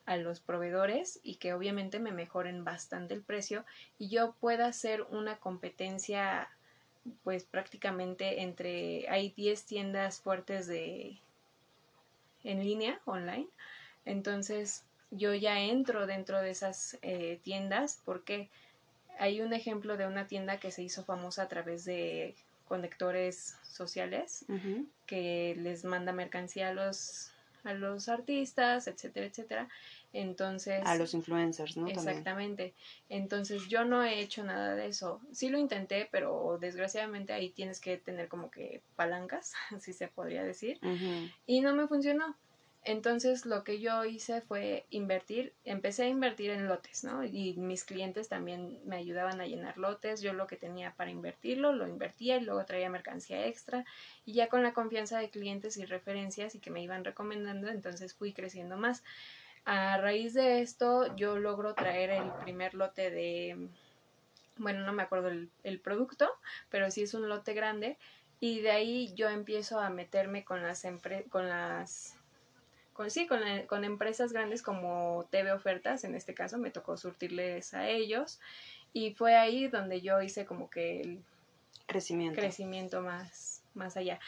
a 0.04 0.16
los 0.16 0.40
proveedores 0.40 1.20
y 1.22 1.36
que 1.36 1.54
obviamente 1.54 1.98
me 1.98 2.12
mejoren 2.12 2.64
bastante 2.64 3.14
el 3.14 3.22
precio 3.22 3.64
y 3.98 4.08
yo 4.08 4.34
pueda 4.40 4.66
hacer 4.66 5.02
una 5.02 5.36
competencia 5.36 6.48
pues 7.22 7.44
prácticamente 7.44 8.42
entre 8.42 9.08
hay 9.08 9.30
10 9.30 9.64
tiendas 9.64 10.20
fuertes 10.20 10.66
de 10.66 11.18
en 12.42 12.64
línea 12.64 13.00
online 13.04 13.48
entonces 14.04 14.84
yo 15.10 15.34
ya 15.34 15.60
entro 15.60 16.06
dentro 16.06 16.40
de 16.40 16.50
esas 16.50 16.98
eh, 17.02 17.40
tiendas 17.42 18.00
porque 18.04 18.48
hay 19.18 19.40
un 19.40 19.52
ejemplo 19.52 19.96
de 19.96 20.06
una 20.06 20.26
tienda 20.26 20.58
que 20.58 20.70
se 20.70 20.82
hizo 20.82 21.04
famosa 21.04 21.42
a 21.42 21.48
través 21.48 21.84
de 21.84 22.34
conectores 22.66 23.56
sociales 23.62 24.44
que 25.06 25.56
les 25.58 25.84
manda 25.84 26.12
mercancía 26.12 26.68
a 26.68 26.72
los 26.72 27.32
a 27.64 27.74
los 27.74 28.08
artistas, 28.08 28.86
etcétera, 28.86 29.26
etcétera. 29.26 29.68
Entonces, 30.12 30.80
A 30.84 30.96
los 30.96 31.14
influencers, 31.14 31.76
¿no? 31.76 31.86
También. 31.86 32.08
exactamente. 32.08 32.74
Entonces, 33.08 33.68
yo 33.68 33.84
no 33.84 34.02
he 34.02 34.20
hecho 34.20 34.42
nada 34.44 34.74
de 34.74 34.86
eso. 34.86 35.20
Sí 35.32 35.50
lo 35.50 35.58
intenté, 35.58 36.08
pero 36.10 36.58
desgraciadamente 36.60 37.32
ahí 37.32 37.50
tienes 37.50 37.80
que 37.80 37.96
tener 37.96 38.28
como 38.28 38.50
que 38.50 38.82
palancas, 38.96 39.52
así 39.76 39.92
se 39.92 40.08
podría 40.08 40.42
decir, 40.42 40.80
y 41.46 41.60
no 41.60 41.74
me 41.74 41.86
funcionó. 41.86 42.34
Entonces 42.82 43.44
lo 43.44 43.62
que 43.62 43.78
yo 43.78 44.04
hice 44.06 44.40
fue 44.40 44.86
invertir, 44.88 45.52
empecé 45.64 46.04
a 46.04 46.08
invertir 46.08 46.50
en 46.50 46.66
lotes, 46.66 47.04
¿no? 47.04 47.22
Y 47.24 47.54
mis 47.58 47.84
clientes 47.84 48.28
también 48.28 48.80
me 48.86 48.96
ayudaban 48.96 49.38
a 49.40 49.46
llenar 49.46 49.76
lotes, 49.76 50.22
yo 50.22 50.32
lo 50.32 50.46
que 50.46 50.56
tenía 50.56 50.94
para 50.96 51.10
invertirlo, 51.10 51.74
lo 51.74 51.86
invertía 51.86 52.38
y 52.38 52.44
luego 52.44 52.64
traía 52.64 52.88
mercancía 52.88 53.46
extra 53.46 53.84
y 54.24 54.32
ya 54.32 54.48
con 54.48 54.62
la 54.62 54.72
confianza 54.72 55.18
de 55.18 55.28
clientes 55.28 55.76
y 55.76 55.84
referencias 55.84 56.54
y 56.54 56.60
que 56.60 56.70
me 56.70 56.82
iban 56.82 57.04
recomendando, 57.04 57.68
entonces 57.68 58.14
fui 58.14 58.32
creciendo 58.32 58.78
más. 58.78 59.02
A 59.66 59.98
raíz 59.98 60.32
de 60.32 60.62
esto 60.62 61.14
yo 61.16 61.38
logro 61.38 61.74
traer 61.74 62.08
el 62.08 62.32
primer 62.42 62.72
lote 62.72 63.10
de, 63.10 63.68
bueno, 64.56 64.86
no 64.86 64.94
me 64.94 65.02
acuerdo 65.02 65.28
el, 65.28 65.80
producto, 65.80 66.30
pero 66.70 66.90
sí 66.90 67.02
es 67.02 67.12
un 67.12 67.28
lote 67.28 67.52
grande 67.52 67.98
y 68.40 68.60
de 68.62 68.70
ahí 68.70 69.12
yo 69.14 69.28
empiezo 69.28 69.78
a 69.80 69.90
meterme 69.90 70.44
con 70.44 70.62
las, 70.62 70.86
con 71.28 71.46
las 71.46 72.16
con, 73.00 73.10
sí, 73.10 73.26
con, 73.26 73.40
la- 73.40 73.66
con 73.66 73.84
empresas 73.84 74.30
grandes 74.34 74.60
como 74.60 75.26
TV 75.30 75.52
Ofertas, 75.52 76.04
en 76.04 76.14
este 76.14 76.34
caso 76.34 76.58
me 76.58 76.70
tocó 76.70 76.98
surtirles 76.98 77.72
a 77.72 77.88
ellos 77.88 78.38
y 78.92 79.14
fue 79.14 79.36
ahí 79.36 79.68
donde 79.68 80.02
yo 80.02 80.20
hice 80.20 80.44
como 80.44 80.68
que 80.68 81.00
el 81.00 81.24
Crecimiento. 81.86 82.38
crecimiento 82.38 83.00
más, 83.00 83.62
más 83.72 83.96
allá. 83.96 84.20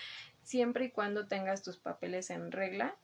Siempre 0.43 0.87
y 0.87 0.91
cuando 0.91 1.27
tengas 1.27 1.63
tus 1.63 1.77
papeles 1.77 2.31
en 2.31 2.51
regla, 2.51 2.87
eh, 2.89 3.02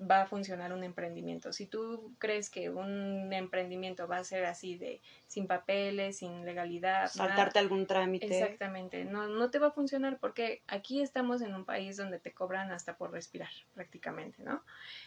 va 0.00 0.22
a 0.22 0.26
funcionar 0.26 0.72
un 0.72 0.84
emprendimiento. 0.84 1.52
Si 1.52 1.66
tú 1.66 2.14
crees 2.18 2.50
que 2.50 2.70
un 2.70 3.32
emprendimiento 3.32 4.08
va 4.08 4.18
a 4.18 4.24
ser 4.24 4.44
así 4.44 4.76
de 4.76 5.00
sin 5.26 5.46
papeles, 5.46 6.18
sin 6.18 6.44
legalidad, 6.44 7.10
nada, 7.16 7.28
Saltarte 7.28 7.58
algún 7.58 7.86
trámite. 7.86 8.26
Exactamente, 8.26 9.04
no, 9.04 9.28
no 9.28 9.50
te 9.50 9.58
va 9.58 9.68
a 9.68 9.72
funcionar 9.72 10.18
porque 10.18 10.62
aquí 10.66 11.02
estamos 11.02 11.42
en 11.42 11.54
un 11.54 11.64
país 11.64 11.96
donde 11.96 12.18
te 12.18 12.32
cobran 12.32 12.72
hasta 12.72 12.96
por 12.96 13.12
respirar 13.12 13.50
prácticamente, 13.74 14.42
¿no? 14.42 14.62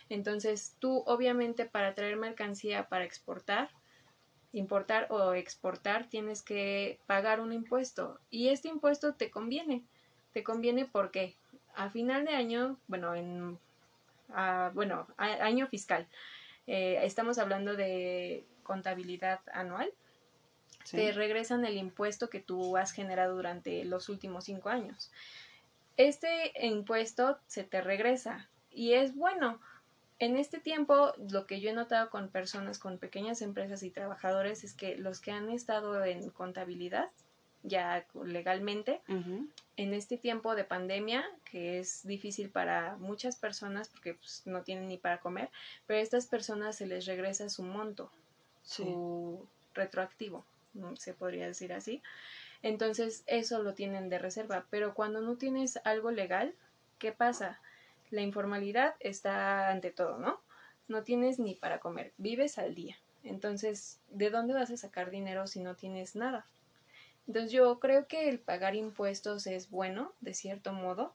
Entonces 0.09 0.75
tú 0.79 1.03
obviamente 1.05 1.65
para 1.65 1.95
traer 1.95 2.17
mercancía 2.17 2.87
para 2.87 3.03
exportar, 3.05 3.69
importar 4.51 5.07
o 5.09 5.33
exportar 5.33 6.07
tienes 6.07 6.43
que 6.43 6.99
pagar 7.07 7.39
un 7.39 7.53
impuesto 7.53 8.19
y 8.29 8.49
este 8.49 8.67
impuesto 8.67 9.15
te 9.15 9.31
conviene, 9.31 9.83
te 10.31 10.43
conviene 10.43 10.85
porque 10.85 11.35
a 11.75 11.89
final 11.89 12.25
de 12.25 12.35
año, 12.35 12.77
bueno, 12.87 13.15
en 13.15 13.57
bueno, 14.73 15.07
a- 15.17 15.43
año 15.45 15.67
fiscal, 15.67 16.07
eh, 16.67 16.99
estamos 17.03 17.37
hablando 17.37 17.75
de 17.75 18.45
contabilidad 18.63 19.39
anual 19.53 19.91
Sí. 20.85 20.97
te 20.97 21.11
regresan 21.13 21.63
el 21.65 21.77
impuesto 21.77 22.29
que 22.29 22.41
tú 22.41 22.75
has 22.75 22.91
generado 22.91 23.35
durante 23.37 23.85
los 23.85 24.09
últimos 24.09 24.43
cinco 24.43 24.67
años. 24.69 25.11
Este 25.95 26.51
impuesto 26.65 27.39
se 27.47 27.63
te 27.63 27.81
regresa 27.81 28.49
y 28.69 28.93
es 28.93 29.15
bueno. 29.15 29.59
En 30.19 30.35
este 30.37 30.59
tiempo, 30.59 31.13
lo 31.31 31.45
que 31.47 31.61
yo 31.61 31.69
he 31.69 31.73
notado 31.73 32.09
con 32.09 32.29
personas, 32.29 32.79
con 32.79 32.97
pequeñas 32.97 33.41
empresas 33.41 33.81
y 33.83 33.91
trabajadores, 33.91 34.63
es 34.65 34.73
que 34.73 34.97
los 34.97 35.21
que 35.21 35.31
han 35.31 35.49
estado 35.49 36.03
en 36.03 36.29
contabilidad, 36.31 37.09
ya 37.63 38.05
legalmente. 38.23 39.01
En 39.75 39.93
este 39.93 40.17
tiempo 40.17 40.55
de 40.55 40.63
pandemia, 40.63 41.25
que 41.45 41.79
es 41.79 42.05
difícil 42.05 42.49
para 42.49 42.95
muchas 42.97 43.37
personas 43.37 43.89
porque 43.89 44.13
pues, 44.13 44.43
no 44.45 44.61
tienen 44.61 44.87
ni 44.87 44.97
para 44.97 45.19
comer, 45.19 45.49
pero 45.87 45.99
a 45.99 46.03
estas 46.03 46.27
personas 46.27 46.75
se 46.75 46.85
les 46.85 47.05
regresa 47.05 47.49
su 47.49 47.63
monto. 47.63 48.11
su 48.61 49.47
retroactivo, 49.73 50.45
se 50.95 51.13
podría 51.13 51.47
decir 51.47 51.73
así. 51.73 52.01
Entonces, 52.61 53.23
eso 53.27 53.61
lo 53.61 53.73
tienen 53.73 54.09
de 54.09 54.19
reserva. 54.19 54.65
Pero 54.69 54.93
cuando 54.93 55.21
no 55.21 55.35
tienes 55.35 55.79
algo 55.83 56.11
legal, 56.11 56.55
¿qué 56.97 57.11
pasa? 57.11 57.59
La 58.09 58.21
informalidad 58.21 58.95
está 59.01 59.69
ante 59.69 59.91
todo, 59.91 60.17
¿no? 60.17 60.39
No 60.87 61.03
tienes 61.03 61.39
ni 61.39 61.55
para 61.55 61.79
comer, 61.79 62.13
vives 62.17 62.57
al 62.57 62.73
día. 62.73 62.97
Entonces, 63.23 63.99
¿de 64.09 64.29
dónde 64.29 64.53
vas 64.53 64.71
a 64.71 64.77
sacar 64.77 65.09
dinero 65.09 65.47
si 65.47 65.59
no 65.59 65.75
tienes 65.75 66.15
nada? 66.15 66.45
Entonces, 67.27 67.51
yo 67.51 67.79
creo 67.79 68.07
que 68.07 68.29
el 68.29 68.39
pagar 68.39 68.75
impuestos 68.75 69.47
es 69.47 69.69
bueno, 69.69 70.13
de 70.21 70.33
cierto 70.33 70.73
modo. 70.73 71.13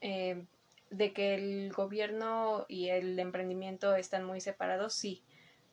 Eh, 0.00 0.44
de 0.90 1.12
que 1.12 1.34
el 1.34 1.72
gobierno 1.72 2.64
y 2.66 2.88
el 2.88 3.18
emprendimiento 3.18 3.94
están 3.94 4.24
muy 4.24 4.40
separados, 4.40 4.94
sí 4.94 5.22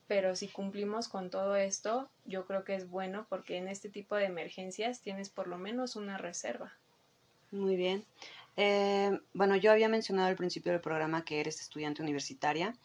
pero 0.08 0.36
si 0.36 0.48
cumplimos 0.48 1.08
con 1.08 1.30
todo 1.30 1.56
esto, 1.56 2.10
yo 2.26 2.46
creo 2.46 2.64
que 2.64 2.76
es 2.76 2.90
bueno 2.90 3.26
porque 3.30 3.58
en 3.58 3.68
este 3.68 3.90
tipo 3.90 4.16
de 4.16 4.26
emergencias 4.26 5.02
tienes 5.02 5.30
por 5.30 5.48
lo 5.48 5.58
menos 5.58 5.96
una 5.96 6.18
reserva. 6.18 6.74
Muy 7.52 7.76
bien. 7.76 8.06
Eh, 8.58 9.20
bueno, 9.34 9.56
yo 9.56 9.72
había 9.72 9.90
mencionado 9.90 10.28
al 10.28 10.36
principio 10.36 10.72
del 10.72 10.82
programa 10.82 11.26
que 11.26 11.40
eres 11.40 11.60
estudiante 11.60 12.02
universitaria. 12.02 12.76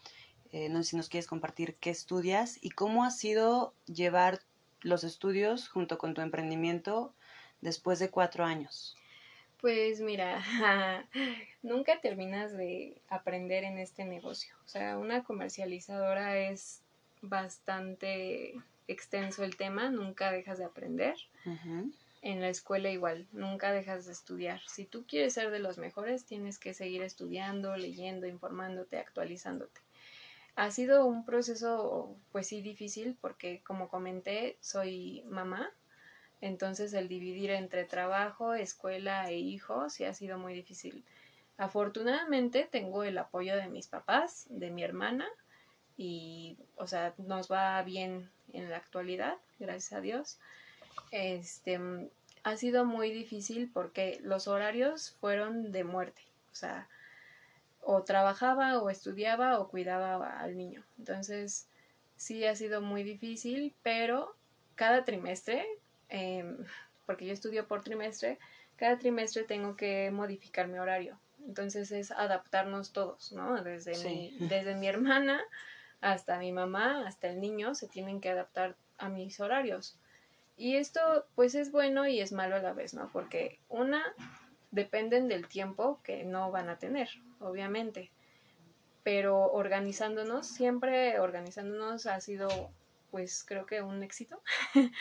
Eh, 0.51 0.69
no 0.69 0.83
sé 0.83 0.91
si 0.91 0.97
nos 0.97 1.09
quieres 1.09 1.27
compartir 1.27 1.75
qué 1.75 1.91
estudias 1.91 2.57
y 2.61 2.71
cómo 2.71 3.05
ha 3.05 3.11
sido 3.11 3.73
llevar 3.85 4.41
los 4.81 5.03
estudios 5.03 5.69
junto 5.69 5.97
con 5.97 6.13
tu 6.13 6.21
emprendimiento 6.21 7.13
después 7.61 7.99
de 7.99 8.09
cuatro 8.09 8.43
años. 8.43 8.95
Pues 9.59 10.01
mira, 10.01 10.41
nunca 11.61 12.01
terminas 12.01 12.57
de 12.57 12.99
aprender 13.09 13.63
en 13.63 13.77
este 13.77 14.05
negocio. 14.05 14.55
O 14.65 14.67
sea, 14.67 14.97
una 14.97 15.23
comercializadora 15.23 16.39
es 16.39 16.81
bastante 17.21 18.55
extenso 18.87 19.43
el 19.43 19.55
tema, 19.55 19.91
nunca 19.91 20.31
dejas 20.31 20.57
de 20.57 20.65
aprender. 20.65 21.15
En 22.23 22.41
la 22.41 22.49
escuela 22.49 22.89
igual, 22.89 23.27
nunca 23.31 23.71
dejas 23.71 24.05
de 24.05 24.13
estudiar. 24.13 24.61
Si 24.67 24.85
tú 24.85 25.05
quieres 25.07 25.33
ser 25.33 25.51
de 25.51 25.59
los 25.59 25.77
mejores, 25.77 26.25
tienes 26.25 26.59
que 26.59 26.73
seguir 26.73 27.03
estudiando, 27.03 27.75
leyendo, 27.77 28.27
informándote, 28.27 28.97
actualizándote. 28.97 29.81
Ha 30.61 30.69
sido 30.69 31.07
un 31.07 31.25
proceso, 31.25 32.15
pues 32.31 32.45
sí, 32.45 32.61
difícil 32.61 33.17
porque, 33.19 33.63
como 33.63 33.89
comenté, 33.89 34.59
soy 34.59 35.23
mamá. 35.27 35.71
Entonces, 36.39 36.93
el 36.93 37.07
dividir 37.07 37.49
entre 37.49 37.83
trabajo, 37.83 38.53
escuela 38.53 39.27
e 39.31 39.39
hijos 39.39 39.93
sí 39.93 40.03
ha 40.03 40.13
sido 40.13 40.37
muy 40.37 40.53
difícil. 40.53 41.03
Afortunadamente, 41.57 42.69
tengo 42.71 43.01
el 43.03 43.17
apoyo 43.17 43.55
de 43.55 43.69
mis 43.69 43.87
papás, 43.87 44.45
de 44.51 44.69
mi 44.69 44.83
hermana, 44.83 45.27
y, 45.97 46.59
o 46.75 46.85
sea, 46.85 47.15
nos 47.17 47.51
va 47.51 47.81
bien 47.81 48.29
en 48.53 48.69
la 48.69 48.77
actualidad, 48.77 49.37
gracias 49.57 49.93
a 49.93 50.01
Dios. 50.01 50.37
Este, 51.09 51.79
ha 52.43 52.55
sido 52.55 52.85
muy 52.85 53.09
difícil 53.09 53.67
porque 53.73 54.19
los 54.21 54.47
horarios 54.47 55.17
fueron 55.19 55.71
de 55.71 55.85
muerte, 55.85 56.21
o 56.51 56.55
sea, 56.55 56.87
o 57.81 58.03
trabajaba 58.03 58.79
o 58.79 58.89
estudiaba 58.89 59.59
o 59.59 59.67
cuidaba 59.67 60.39
al 60.39 60.57
niño. 60.57 60.83
Entonces, 60.97 61.67
sí 62.15 62.45
ha 62.45 62.55
sido 62.55 62.81
muy 62.81 63.03
difícil, 63.03 63.73
pero 63.83 64.35
cada 64.75 65.03
trimestre, 65.03 65.65
em, 66.09 66.57
porque 67.05 67.25
yo 67.25 67.33
estudio 67.33 67.67
por 67.67 67.83
trimestre, 67.83 68.39
cada 68.75 68.97
trimestre 68.97 69.43
tengo 69.43 69.75
que 69.75 70.11
modificar 70.11 70.67
mi 70.67 70.77
horario. 70.77 71.19
Entonces 71.47 71.91
es 71.91 72.11
adaptarnos 72.11 72.93
todos, 72.93 73.31
¿no? 73.31 73.63
Desde, 73.63 73.97
mi, 74.03 74.35
desde 74.39 74.75
mi 74.75 74.87
hermana 74.87 75.41
hasta 76.01 76.37
mi 76.37 76.51
mamá, 76.51 77.07
hasta 77.07 77.29
el 77.29 77.39
niño, 77.39 77.75
se 77.75 77.87
tienen 77.87 78.21
que 78.21 78.29
adaptar 78.29 78.75
a 78.97 79.09
mis 79.09 79.39
horarios. 79.39 79.97
Y 80.57 80.75
esto 80.75 81.25
pues 81.35 81.55
es 81.55 81.71
bueno 81.71 82.07
y 82.07 82.19
es 82.19 82.31
malo 82.31 82.55
a 82.55 82.59
la 82.59 82.73
vez, 82.73 82.93
¿no? 82.93 83.09
Porque 83.11 83.59
una, 83.69 84.03
dependen 84.71 85.27
del 85.27 85.47
tiempo 85.47 85.99
que 86.03 86.23
no 86.23 86.51
van 86.51 86.69
a 86.69 86.77
tener, 86.77 87.09
obviamente. 87.41 88.11
Pero 89.03 89.51
organizándonos, 89.51 90.47
siempre 90.47 91.19
organizándonos 91.19 92.05
ha 92.05 92.19
sido 92.21 92.71
pues 93.11 93.43
creo 93.45 93.65
que 93.65 93.81
un 93.81 94.01
éxito, 94.03 94.41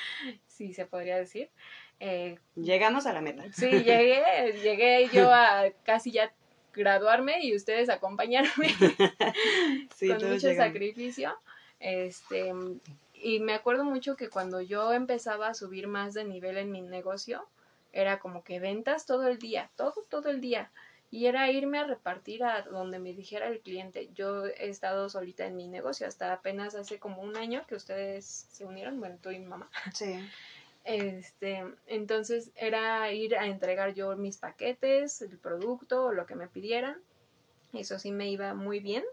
si 0.49 0.75
se 0.75 0.85
podría 0.85 1.17
decir. 1.17 1.49
Eh, 2.01 2.39
Llegamos 2.57 3.07
a 3.07 3.13
la 3.13 3.21
meta. 3.21 3.45
Sí, 3.53 3.71
llegué, 3.71 4.53
llegué 4.63 5.09
yo 5.13 5.33
a 5.33 5.71
casi 5.85 6.11
ya 6.11 6.33
graduarme 6.75 7.45
y 7.45 7.55
ustedes 7.55 7.89
acompañarme 7.89 8.69
con 10.01 10.31
mucho 10.31 10.55
sacrificio. 10.55 11.37
Este, 11.79 12.53
y 13.15 13.41
me 13.41 13.55
acuerdo 13.55 13.85
mucho 13.85 14.17
que 14.17 14.29
cuando 14.29 14.61
yo 14.61 14.93
empezaba 14.93 15.49
a 15.49 15.55
subir 15.55 15.87
más 15.87 16.15
de 16.15 16.25
nivel 16.25 16.59
en 16.59 16.71
mi 16.71 16.83
negocio, 16.83 17.47
era 17.93 18.19
como 18.19 18.45
que 18.45 18.61
ventas 18.61 19.07
todo 19.07 19.29
el 19.29 19.39
día, 19.39 19.71
todo, 19.77 20.05
todo 20.09 20.31
el 20.31 20.41
día. 20.41 20.71
Y 21.11 21.27
era 21.27 21.51
irme 21.51 21.79
a 21.79 21.85
repartir 21.85 22.45
a 22.45 22.63
donde 22.63 23.01
me 23.01 23.13
dijera 23.13 23.49
el 23.49 23.61
cliente. 23.61 24.11
Yo 24.15 24.47
he 24.47 24.69
estado 24.69 25.09
solita 25.09 25.45
en 25.45 25.57
mi 25.57 25.67
negocio 25.67 26.07
hasta 26.07 26.33
apenas 26.33 26.77
hace 26.77 27.01
como 27.01 27.23
un 27.23 27.37
año 27.37 27.67
que 27.67 27.75
ustedes 27.75 28.47
se 28.51 28.65
unieron, 28.65 29.01
bueno, 29.01 29.19
tú 29.21 29.31
y 29.31 29.39
mi 29.39 29.47
mamá. 29.47 29.69
Sí. 29.95 30.15
Este, 30.85 31.63
entonces 31.89 32.53
era 32.55 33.13
ir 33.13 33.37
a 33.37 33.47
entregar 33.47 33.93
yo 33.93 34.17
mis 34.17 34.39
paquetes, 34.39 35.21
el 35.21 35.37
producto 35.37 36.07
o 36.07 36.13
lo 36.13 36.27
que 36.27 36.37
me 36.37 36.49
pidieran. 36.49 36.97
Eso 37.73 37.99
sí 37.99 38.13
me 38.13 38.31
iba 38.31 38.55
muy 38.55 38.81
bien. 38.81 39.05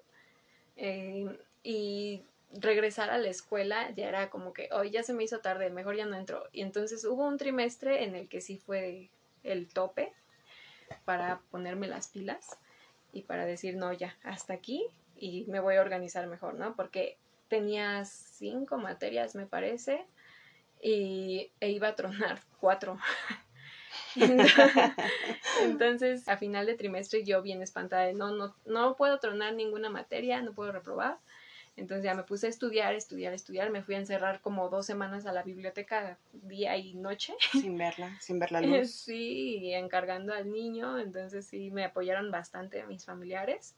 Eh, 0.78 1.38
y 1.64 2.24
regresar 2.54 3.10
a 3.10 3.18
la 3.18 3.28
escuela 3.28 3.92
ya 3.92 4.08
era 4.08 4.30
como 4.30 4.54
que, 4.54 4.70
hoy 4.72 4.92
ya 4.92 5.04
se 5.04 5.14
me 5.14 5.24
hizo 5.24 5.40
tarde, 5.40 5.70
mejor 5.70 5.96
ya 5.96 6.06
no 6.06 6.16
entro. 6.16 6.48
Y 6.54 6.62
entonces 6.62 7.04
hubo 7.06 7.26
un 7.26 7.38
trimestre 7.38 8.04
en 8.04 8.16
el 8.16 8.30
que 8.30 8.40
sí 8.40 8.58
fue 8.58 9.10
el 9.44 9.68
tope 9.68 10.14
para 11.06 11.42
ponerme 11.52 11.88
las 11.88 12.08
pilas 12.08 12.58
y 13.14 13.24
para 13.24 13.46
decir, 13.46 13.76
no, 13.76 13.94
ya, 13.94 14.16
hasta 14.24 14.54
aquí 14.54 14.86
y 15.16 15.46
me 15.48 15.60
voy 15.60 15.76
a 15.76 15.82
organizar 15.82 16.28
mejor, 16.28 16.56
¿no? 16.56 16.76
Porque 16.76 17.18
tenía 17.48 18.06
cinco 18.06 18.78
materias, 18.78 19.36
me 19.36 19.46
parece, 19.46 20.06
y 20.82 21.52
e 21.60 21.70
iba 21.70 21.90
a 21.90 21.96
tronar 21.96 22.40
cuatro. 22.60 22.98
Entonces, 25.62 26.28
a 26.28 26.38
final 26.38 26.66
de 26.66 26.76
trimestre 26.76 27.24
yo 27.24 27.42
bien 27.42 27.62
espantada 27.62 28.12
no, 28.14 28.32
no, 28.32 28.56
no 28.66 28.96
puedo 28.96 29.20
tronar 29.20 29.54
ninguna 29.54 29.90
materia, 29.90 30.42
no 30.42 30.54
puedo 30.54 30.72
reprobar. 30.72 31.18
Entonces 31.78 32.04
ya 32.04 32.14
me 32.14 32.24
puse 32.24 32.48
a 32.48 32.50
estudiar, 32.50 32.94
estudiar, 32.96 33.34
estudiar. 33.34 33.70
Me 33.70 33.82
fui 33.82 33.96
a 33.96 34.00
encerrar 34.00 34.42
como 34.42 34.70
dos 34.70 34.86
semanas 34.86 35.26
a 35.26 35.32
la 35.32 35.44
biblioteca 35.44 36.18
día 36.34 36.76
y 36.76 36.96
noche. 36.96 37.34
Sin 37.54 37.78
verla, 37.78 38.18
sin 38.20 38.40
ver 38.40 38.52
la 38.52 38.62
luz. 38.62 38.92
Sí, 38.92 39.72
encargando 39.74 40.34
al 40.34 40.52
niño. 40.52 41.00
Entonces 41.00 41.48
sí, 41.48 41.72
me 41.72 41.86
apoyaron 41.86 42.32
bastante 42.32 42.86
mis 42.86 43.06
familiares. 43.06 43.76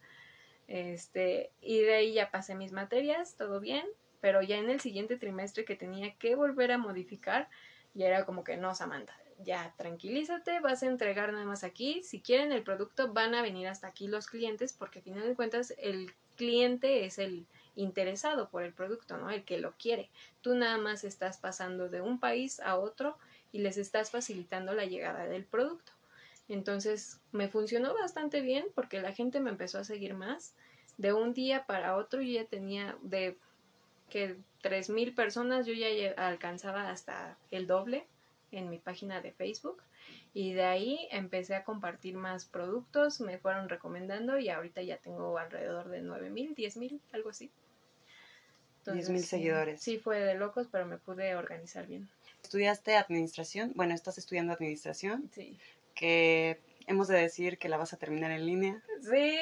Este, 0.67 1.51
y 1.61 1.79
de 1.81 1.93
ahí 1.93 2.13
ya 2.13 2.31
pasé 2.31 2.55
mis 2.55 2.71
materias, 2.71 3.35
todo 3.35 3.59
bien 3.59 3.85
pero 4.21 4.41
ya 4.41 4.57
en 4.57 4.69
el 4.69 4.79
siguiente 4.79 5.17
trimestre 5.17 5.65
que 5.65 5.75
tenía 5.75 6.15
que 6.15 6.35
volver 6.35 6.71
a 6.71 6.77
modificar, 6.77 7.49
ya 7.93 8.07
era 8.07 8.25
como 8.25 8.43
que 8.43 8.57
no, 8.57 8.75
Samantha, 8.75 9.17
ya 9.39 9.73
tranquilízate, 9.77 10.59
vas 10.59 10.83
a 10.83 10.87
entregar 10.87 11.31
nada 11.31 11.45
más 11.45 11.63
aquí, 11.63 12.03
si 12.03 12.21
quieren 12.21 12.51
el 12.51 12.63
producto 12.63 13.13
van 13.13 13.35
a 13.35 13.41
venir 13.41 13.67
hasta 13.67 13.87
aquí 13.87 14.07
los 14.07 14.27
clientes, 14.27 14.73
porque 14.73 14.99
al 14.99 15.03
final 15.03 15.27
de 15.27 15.35
cuentas 15.35 15.73
el 15.77 16.11
cliente 16.35 17.05
es 17.05 17.19
el 17.19 17.47
interesado 17.75 18.49
por 18.49 18.63
el 18.63 18.73
producto, 18.73 19.17
¿no? 19.17 19.29
El 19.29 19.43
que 19.43 19.57
lo 19.57 19.73
quiere. 19.73 20.09
Tú 20.41 20.55
nada 20.55 20.77
más 20.77 21.03
estás 21.03 21.37
pasando 21.37 21.89
de 21.89 22.01
un 22.01 22.19
país 22.19 22.59
a 22.59 22.77
otro 22.77 23.17
y 23.51 23.59
les 23.59 23.77
estás 23.77 24.11
facilitando 24.11 24.73
la 24.73 24.85
llegada 24.85 25.25
del 25.25 25.45
producto. 25.45 25.91
Entonces 26.47 27.19
me 27.31 27.47
funcionó 27.47 27.93
bastante 27.93 28.41
bien 28.41 28.65
porque 28.75 29.01
la 29.01 29.13
gente 29.13 29.39
me 29.39 29.51
empezó 29.51 29.79
a 29.79 29.83
seguir 29.83 30.13
más. 30.13 30.53
De 30.97 31.13
un 31.13 31.33
día 31.33 31.65
para 31.65 31.95
otro 31.95 32.21
yo 32.21 32.41
ya 32.41 32.45
tenía 32.45 32.97
de 33.01 33.37
que 34.09 34.37
3.000 34.63 35.13
personas, 35.13 35.65
yo 35.65 35.73
ya 35.73 36.11
alcanzaba 36.17 36.89
hasta 36.89 37.37
el 37.51 37.67
doble 37.67 38.07
en 38.51 38.69
mi 38.69 38.79
página 38.79 39.21
de 39.21 39.31
Facebook 39.31 39.81
y 40.33 40.53
de 40.53 40.63
ahí 40.63 41.07
empecé 41.11 41.55
a 41.55 41.63
compartir 41.63 42.15
más 42.15 42.45
productos, 42.45 43.19
me 43.21 43.37
fueron 43.37 43.69
recomendando 43.69 44.37
y 44.39 44.49
ahorita 44.49 44.81
ya 44.81 44.97
tengo 44.97 45.37
alrededor 45.37 45.89
de 45.89 46.01
9.000, 46.03 46.55
10.000, 46.55 46.99
algo 47.13 47.29
así. 47.29 47.49
10.000 48.85 49.19
seguidores. 49.19 49.81
Sí, 49.81 49.97
fue 49.97 50.19
de 50.19 50.35
locos, 50.35 50.67
pero 50.71 50.85
me 50.85 50.97
pude 50.97 51.35
organizar 51.35 51.85
bien. 51.87 52.09
¿Estudiaste 52.43 52.95
administración? 52.95 53.73
Bueno, 53.75 53.93
estás 53.93 54.17
estudiando 54.17 54.53
administración. 54.53 55.29
Sí. 55.33 55.57
Que 55.93 56.59
hemos 56.87 57.07
de 57.07 57.17
decir 57.19 57.57
que 57.57 57.69
la 57.69 57.77
vas 57.77 57.93
a 57.93 57.97
terminar 57.97 58.31
en 58.31 58.45
línea. 58.45 58.81
Sí. 59.01 59.37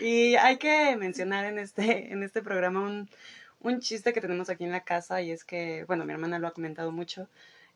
Y, 0.00 0.04
y 0.04 0.36
hay 0.36 0.58
que 0.58 0.96
mencionar 0.96 1.46
en 1.46 1.58
este, 1.58 2.12
en 2.12 2.22
este 2.22 2.42
programa 2.42 2.80
un, 2.80 3.08
un 3.60 3.80
chiste 3.80 4.12
que 4.12 4.20
tenemos 4.20 4.50
aquí 4.50 4.64
en 4.64 4.72
la 4.72 4.84
casa 4.84 5.22
y 5.22 5.30
es 5.30 5.44
que, 5.44 5.84
bueno, 5.84 6.04
mi 6.04 6.12
hermana 6.12 6.38
lo 6.38 6.48
ha 6.48 6.52
comentado 6.52 6.92
mucho. 6.92 7.28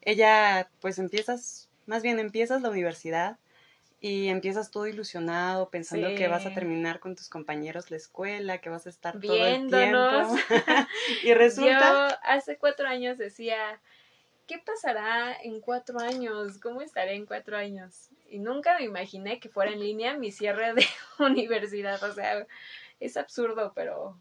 Ella, 0.02 0.68
pues 0.80 0.98
empiezas, 0.98 1.68
más 1.86 2.02
bien 2.02 2.18
empiezas 2.18 2.62
la 2.62 2.70
universidad 2.70 3.38
y 4.00 4.28
empiezas 4.28 4.70
todo 4.70 4.86
ilusionado 4.86 5.70
pensando 5.70 6.08
que 6.14 6.28
vas 6.28 6.44
a 6.44 6.52
terminar 6.52 7.00
con 7.00 7.16
tus 7.16 7.28
compañeros 7.28 7.90
la 7.90 7.96
escuela, 7.96 8.60
que 8.60 8.68
vas 8.68 8.86
a 8.86 8.90
estar 8.90 9.18
todo 9.18 9.46
el 9.46 9.68
tiempo. 9.68 10.36
y 11.24 11.34
resulta 11.34 12.08
Yo 12.10 12.16
hace 12.22 12.58
cuatro 12.58 12.86
años 12.86 13.16
decía, 13.16 13.80
¿qué 14.46 14.58
pasará 14.58 15.34
en 15.42 15.60
cuatro 15.60 15.98
años? 15.98 16.58
¿Cómo 16.58 16.82
estaré 16.82 17.14
en 17.14 17.26
cuatro 17.26 17.56
años? 17.56 18.10
Y 18.28 18.38
nunca 18.38 18.78
me 18.78 18.84
imaginé 18.84 19.40
que 19.40 19.48
fuera 19.48 19.72
en 19.72 19.80
línea 19.80 20.16
mi 20.18 20.30
cierre 20.30 20.74
de 20.74 20.84
universidad. 21.18 22.02
O 22.02 22.12
sea, 22.12 22.46
es 23.00 23.16
absurdo, 23.16 23.72
pero 23.74 24.18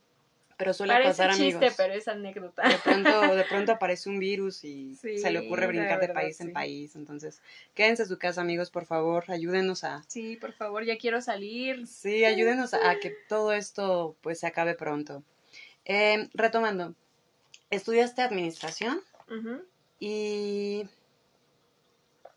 pero 0.57 0.73
suele 0.73 0.93
parece 0.93 1.09
pasar, 1.09 1.29
chiste, 1.31 1.43
amigos. 1.57 1.73
pero 1.77 1.93
es 1.93 2.07
anécdota. 2.07 2.67
De 2.67 2.77
pronto, 2.77 3.35
de 3.35 3.43
pronto 3.45 3.71
aparece 3.73 4.09
un 4.09 4.19
virus 4.19 4.63
y 4.63 4.95
Sí, 4.95 5.17
se 5.19 5.31
le 5.31 5.39
ocurre 5.39 5.67
brincar 5.67 5.99
de 5.99 6.07
verdad, 6.07 6.13
país 6.21 6.39
en 6.41 6.53
país. 6.53 6.95
Entonces, 6.95 7.41
quédense 7.73 8.03
en 8.03 8.09
su 8.09 8.17
casa, 8.17 8.41
amigos, 8.41 8.69
por 8.71 8.85
favor, 8.85 9.25
ayúdenos 9.27 9.83
a, 9.83 10.03
Sí, 10.07 10.37
por 10.37 10.53
favor, 10.53 10.83
ya 10.85 10.97
quiero 10.97 11.21
salir. 11.21 11.85
sí, 11.87 12.23
ayúdenos 12.25 12.73
a, 12.73 12.89
a 12.89 12.99
que 12.99 13.11
todo 13.27 13.51
esto 13.53 14.15
pues 14.21 14.39
se 14.39 14.47
acabe 14.47 14.75
pronto. 14.75 15.23
Eh, 15.85 16.29
retomando, 16.33 16.95
estudiaste 17.69 18.21
administración 18.21 19.01
y 19.99 20.87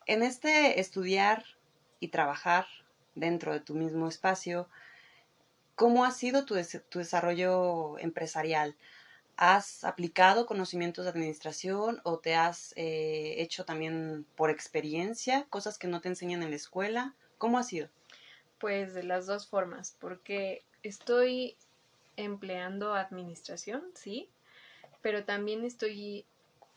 en 0.07 0.23
este 0.23 0.81
estudiar 0.81 1.45
y 2.01 2.09
trabajar 2.09 2.67
dentro 3.15 3.53
de 3.53 3.61
tu 3.61 3.75
mismo 3.75 4.09
espacio, 4.09 4.69
¿cómo 5.79 6.05
ha 6.05 6.11
sido 6.11 6.45
tu, 6.45 6.55
des- 6.55 6.83
tu 6.91 6.99
desarrollo 6.99 7.99
empresarial? 8.01 8.77
¿Has 9.37 9.85
aplicado 9.85 10.47
conocimientos 10.47 11.05
de 11.05 11.11
administración 11.13 12.01
o 12.05 12.19
te 12.19 12.35
has 12.35 12.75
eh, 12.77 13.37
hecho 13.39 13.65
también 13.65 14.27
por 14.37 14.51
experiencia 14.51 15.47
cosas 15.49 15.79
que 15.79 15.87
no 15.89 16.01
te 16.01 16.09
enseñan 16.09 16.43
en 16.43 16.51
la 16.51 16.57
escuela? 16.57 17.15
¿Cómo 17.39 17.59
ha 17.59 17.63
sido? 17.63 17.89
Pues 18.59 18.95
de 18.95 19.05
las 19.05 19.27
dos 19.27 19.47
formas, 19.49 19.97
porque 20.01 20.65
estoy 20.83 21.57
empleando 22.17 22.95
administración, 22.95 23.85
sí, 23.95 24.29
pero 25.03 25.25
también 25.25 25.65
estoy 25.65 26.27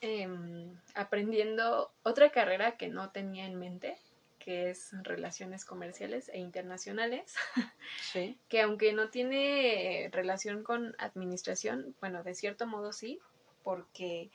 em, 0.01 0.77
aprendiendo 0.93 1.91
otra 2.03 2.31
carrera 2.31 2.77
que 2.77 2.87
no 2.89 3.09
tenía 3.09 3.45
en 3.47 3.57
mente, 3.57 3.97
que 4.43 4.69
es 4.69 4.91
relaciones 5.03 5.65
comerciales 5.65 6.29
e 6.29 6.39
internacionales, 6.39 7.35
Sí. 8.11 8.37
que 8.49 8.61
aunque 8.61 8.93
no 8.93 9.09
tiene 9.09 10.09
relación 10.11 10.63
con 10.63 10.95
administración, 10.97 11.95
bueno, 11.99 12.23
de 12.23 12.35
cierto 12.35 12.65
modo 12.67 12.91
sí, 12.91 13.19
porque 13.63 14.29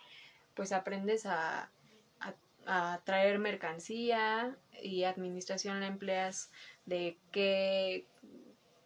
pues 0.55 0.73
aprendes 0.73 1.27
a, 1.27 1.71
a, 2.21 2.35
a 2.67 3.01
traer 3.05 3.39
mercancía 3.39 4.57
y 4.83 5.05
administración 5.05 5.81
la 5.81 5.87
empleas 5.89 6.51
de 6.87 7.17
qué, 7.33 8.07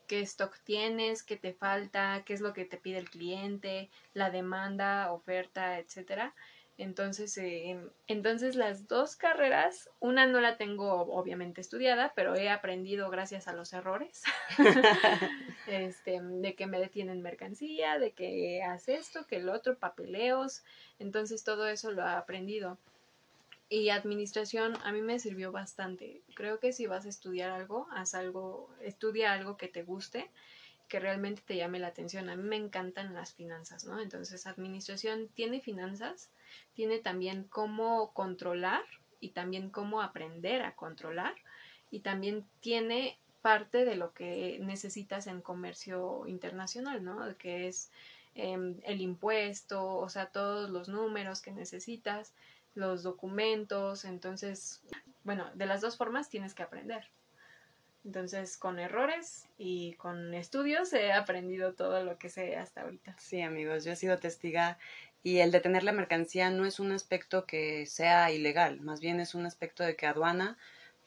qué 0.07 0.21
stock 0.23 0.59
tienes, 0.65 1.23
qué 1.23 1.37
te 1.37 1.53
falta, 1.53 2.23
qué 2.25 2.33
es 2.35 2.41
lo 2.41 2.53
que 2.53 2.65
te 2.65 2.79
pide 2.79 2.99
el 2.99 3.11
cliente, 3.11 3.91
la 4.15 4.31
demanda, 4.31 5.13
oferta, 5.13 5.79
etcétera. 5.79 6.35
Entonces, 6.81 7.37
eh, 7.37 7.79
entonces 8.07 8.57
las 8.57 8.89
dos 8.89 9.15
carreras, 9.15 9.91
una 10.01 10.25
no 10.27 10.41
la 10.41 10.57
tengo 10.57 11.03
obviamente 11.13 11.61
estudiada, 11.61 12.15
pero 12.17 12.35
he 12.37 12.49
aprendido 12.49 13.11
gracias 13.11 13.49
a 13.49 13.53
los 13.53 13.75
errores, 13.75 14.23
este, 15.67 16.23
de 16.23 16.55
que 16.55 16.67
me 16.67 16.81
detienen 16.81 17.21
mercancía, 17.21 17.99
de 17.99 18.13
que 18.13 18.63
hace 18.63 18.95
esto, 18.95 19.27
que 19.27 19.37
el 19.37 19.51
otro, 19.51 19.77
papeleos, 19.77 20.63
entonces 20.99 21.45
todo 21.45 21.69
eso 21.69 21.91
lo 21.91 22.01
he 22.01 22.09
aprendido. 22.09 22.79
Y 23.69 23.91
administración 23.91 24.73
a 24.83 24.91
mí 24.91 25.03
me 25.03 25.19
sirvió 25.19 25.53
bastante. 25.53 26.23
Creo 26.35 26.61
que 26.61 26.73
si 26.73 26.87
vas 26.87 27.05
a 27.05 27.11
estudiar 27.11 27.51
algo, 27.51 27.89
haz 27.93 28.15
algo, 28.15 28.71
estudia 28.81 29.35
algo 29.35 29.59
que 29.59 29.69
te 29.69 29.83
guste, 29.83 30.31
que 30.89 30.99
realmente 30.99 31.43
te 31.45 31.57
llame 31.57 31.79
la 31.79 31.89
atención. 31.89 32.31
A 32.31 32.37
mí 32.37 32.43
me 32.43 32.57
encantan 32.57 33.13
las 33.13 33.35
finanzas, 33.35 33.85
¿no? 33.85 34.01
Entonces, 34.01 34.47
administración 34.47 35.29
tiene 35.29 35.61
finanzas, 35.61 36.31
tiene 36.75 36.99
también 36.99 37.45
cómo 37.45 38.13
controlar 38.13 38.83
y 39.21 39.31
también 39.31 39.71
cómo 39.71 40.03
aprender 40.03 40.63
a 40.63 40.75
controlar 40.75 41.35
y 41.91 42.01
también 42.01 42.47
tiene 42.61 43.19
parte 43.43 43.85
de 43.85 43.97
lo 43.97 44.13
que 44.13 44.59
necesitas 44.61 45.27
en 45.27 45.41
comercio 45.41 46.27
internacional, 46.27 47.05
¿no? 47.05 47.37
Que 47.39 47.69
es 47.69 47.91
em, 48.35 48.77
el 48.85 49.01
impuesto, 49.01 49.97
o 49.97 50.09
sea, 50.09 50.27
todos 50.27 50.71
los 50.71 50.89
números 50.89 51.41
que 51.41 51.53
necesitas, 51.53 52.35
los 52.75 53.03
documentos, 53.03 54.05
entonces, 54.05 54.83
bueno, 55.25 55.51
de 55.55 55.67
las 55.67 55.81
dos 55.81 55.97
formas 55.97 56.29
tienes 56.29 56.55
que 56.55 56.63
aprender. 56.63 57.09
Entonces, 58.05 58.57
con 58.57 58.79
errores 58.79 59.47
y 59.59 59.93
con 59.95 60.33
estudios 60.33 60.93
he 60.95 61.13
aprendido 61.13 61.75
todo 61.75 62.03
lo 62.03 62.17
que 62.17 62.31
sé 62.31 62.57
hasta 62.57 62.83
ahorita. 62.83 63.15
Sí, 63.19 63.43
amigos, 63.43 63.85
yo 63.85 63.93
he 63.93 63.97
sido 63.97 64.19
testiga 64.19 64.79
y 65.23 65.39
el 65.39 65.51
detener 65.51 65.83
la 65.83 65.93
mercancía 65.93 66.51
no 66.51 66.65
es 66.65 66.81
un 66.81 66.93
aspecto 66.93 67.45
que 67.45 67.87
sea 67.87 68.31
ilegal, 68.31 68.81
más 68.81 69.01
bien 69.01 69.21
es 69.21 69.35
un 69.35 69.47
aspecto 69.47 69.85
de 69.85 69.97
que 69.97 70.07
aduana 70.07 70.57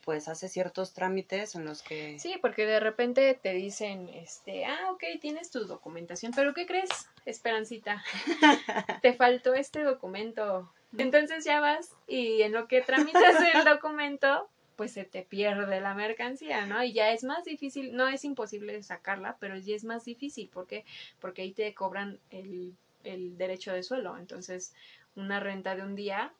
pues 0.03 0.27
hace 0.27 0.49
ciertos 0.49 0.93
trámites 0.93 1.55
en 1.55 1.65
los 1.65 1.81
que 1.81 2.19
Sí, 2.19 2.35
porque 2.41 2.65
de 2.65 2.79
repente 2.79 3.33
te 3.41 3.53
dicen, 3.53 4.09
este, 4.09 4.65
ah, 4.65 4.91
ok, 4.91 5.03
tienes 5.21 5.49
tu 5.49 5.65
documentación, 5.65 6.33
pero 6.35 6.53
¿qué 6.53 6.65
crees, 6.65 6.89
Esperancita? 7.25 8.03
te 9.01 9.13
faltó 9.13 9.53
este 9.53 9.81
documento. 9.83 10.71
Entonces 10.97 11.43
ya 11.45 11.59
vas 11.59 11.91
y 12.05 12.41
en 12.43 12.51
lo 12.51 12.67
que 12.67 12.81
tramitas 12.81 13.35
el 13.53 13.63
documento, 13.65 14.49
pues 14.75 14.91
se 14.91 15.05
te 15.05 15.23
pierde 15.23 15.79
la 15.79 15.93
mercancía, 15.93 16.65
¿no? 16.65 16.83
Y 16.83 16.93
ya 16.93 17.11
es 17.11 17.23
más 17.23 17.45
difícil, 17.45 17.95
no 17.95 18.07
es 18.07 18.25
imposible 18.25 18.81
sacarla, 18.83 19.37
pero 19.39 19.57
ya 19.57 19.75
es 19.75 19.85
más 19.85 20.05
difícil, 20.05 20.49
¿por 20.49 20.67
qué? 20.67 20.85
Porque 21.19 21.43
ahí 21.43 21.53
te 21.53 21.73
cobran 21.73 22.19
el, 22.29 22.75
el 23.03 23.37
derecho 23.37 23.73
de 23.73 23.83
suelo. 23.83 24.17
Entonces, 24.17 24.73
una 25.15 25.39
renta 25.39 25.75
de 25.75 25.83
un 25.83 25.95
día 25.95 26.33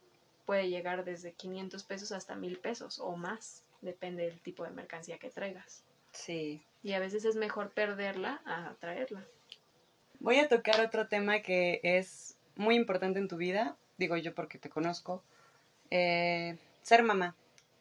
puede 0.45 0.69
llegar 0.69 1.05
desde 1.05 1.33
500 1.33 1.83
pesos 1.83 2.11
hasta 2.11 2.35
1000 2.35 2.59
pesos 2.59 2.99
o 2.99 3.15
más, 3.15 3.63
depende 3.81 4.23
del 4.23 4.39
tipo 4.39 4.63
de 4.63 4.71
mercancía 4.71 5.17
que 5.17 5.29
traigas. 5.29 5.83
sí. 6.11 6.61
Y 6.85 6.91
a 6.91 6.99
veces 6.99 7.23
es 7.23 7.37
mejor 7.37 7.71
perderla 7.71 8.41
a 8.45 8.75
traerla. 8.77 9.25
Voy 10.19 10.37
a 10.39 10.49
tocar 10.49 10.81
otro 10.81 11.07
tema 11.07 11.39
que 11.39 11.79
es 11.81 12.35
muy 12.57 12.75
importante 12.75 13.19
en 13.19 13.29
tu 13.29 13.37
vida, 13.37 13.77
digo 13.97 14.17
yo 14.17 14.35
porque 14.35 14.57
te 14.57 14.69
conozco, 14.69 15.23
eh, 15.91 16.57
ser 16.81 17.03
mamá. 17.03 17.37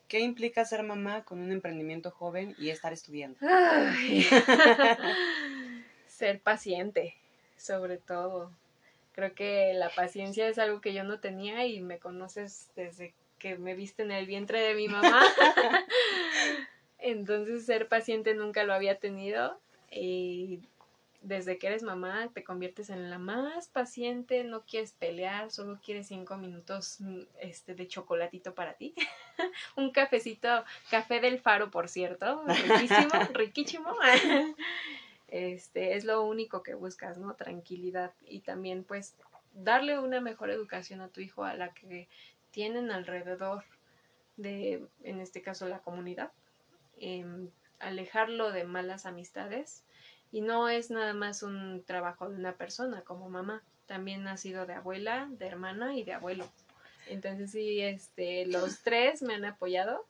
¿Qué 0.06 0.20
implica 0.20 0.64
ser 0.64 0.84
mamá 0.84 1.24
con 1.24 1.40
un 1.40 1.50
emprendimiento 1.50 2.12
joven 2.12 2.54
y 2.58 2.70
estar 2.70 2.92
estudiando? 2.92 3.40
Ser 6.06 6.40
paciente, 6.40 7.16
sobre 7.56 7.96
todo. 7.96 8.52
Creo 9.12 9.34
que 9.34 9.72
la 9.74 9.90
paciencia 9.90 10.48
es 10.48 10.58
algo 10.58 10.80
que 10.80 10.94
yo 10.94 11.04
no 11.04 11.20
tenía 11.20 11.66
y 11.66 11.80
me 11.80 11.98
conoces 11.98 12.70
desde 12.76 13.14
que 13.38 13.58
me 13.58 13.74
viste 13.74 14.02
en 14.02 14.12
el 14.12 14.26
vientre 14.26 14.60
de 14.60 14.74
mi 14.74 14.88
mamá. 14.88 15.22
Entonces 16.98 17.66
ser 17.66 17.88
paciente 17.88 18.34
nunca 18.34 18.64
lo 18.64 18.72
había 18.72 18.98
tenido 18.98 19.58
y 19.90 20.60
desde 21.22 21.58
que 21.58 21.68
eres 21.68 21.82
mamá 21.82 22.30
te 22.34 22.42
conviertes 22.42 22.90
en 22.90 23.10
la 23.10 23.18
más 23.18 23.68
paciente, 23.68 24.44
no 24.44 24.62
quieres 24.62 24.92
pelear, 24.92 25.50
solo 25.50 25.78
quieres 25.82 26.08
cinco 26.08 26.36
minutos 26.36 26.96
mm, 27.00 27.20
este, 27.40 27.74
de 27.74 27.86
chocolatito 27.86 28.54
para 28.54 28.74
ti. 28.74 28.94
Un 29.76 29.90
cafecito, 29.90 30.64
café 30.90 31.20
del 31.20 31.40
faro, 31.40 31.70
por 31.70 31.88
cierto, 31.88 32.44
riquísimo, 32.46 33.10
riquísimo. 33.34 33.96
Este, 35.32 35.96
es 35.96 36.04
lo 36.04 36.22
único 36.24 36.62
que 36.62 36.74
buscas, 36.74 37.16
¿no? 37.16 37.34
Tranquilidad 37.36 38.12
y 38.20 38.40
también 38.40 38.84
pues 38.84 39.16
darle 39.54 39.98
una 39.98 40.20
mejor 40.20 40.50
educación 40.50 41.00
a 41.00 41.08
tu 41.08 41.22
hijo 41.22 41.44
a 41.44 41.54
la 41.54 41.72
que 41.72 42.06
tienen 42.50 42.90
alrededor 42.90 43.64
de, 44.36 44.86
en 45.02 45.20
este 45.20 45.40
caso, 45.40 45.66
la 45.68 45.78
comunidad. 45.78 46.32
Em, 47.00 47.48
alejarlo 47.78 48.52
de 48.52 48.64
malas 48.64 49.06
amistades 49.06 49.84
y 50.30 50.42
no 50.42 50.68
es 50.68 50.90
nada 50.90 51.14
más 51.14 51.42
un 51.42 51.82
trabajo 51.82 52.28
de 52.28 52.36
una 52.36 52.56
persona 52.56 53.00
como 53.00 53.30
mamá, 53.30 53.62
también 53.86 54.28
ha 54.28 54.36
sido 54.36 54.66
de 54.66 54.74
abuela, 54.74 55.28
de 55.30 55.46
hermana 55.46 55.96
y 55.96 56.04
de 56.04 56.12
abuelo. 56.12 56.46
Entonces 57.08 57.52
sí, 57.52 57.80
este, 57.80 58.44
los 58.44 58.80
tres 58.82 59.22
me 59.22 59.34
han 59.34 59.46
apoyado 59.46 60.04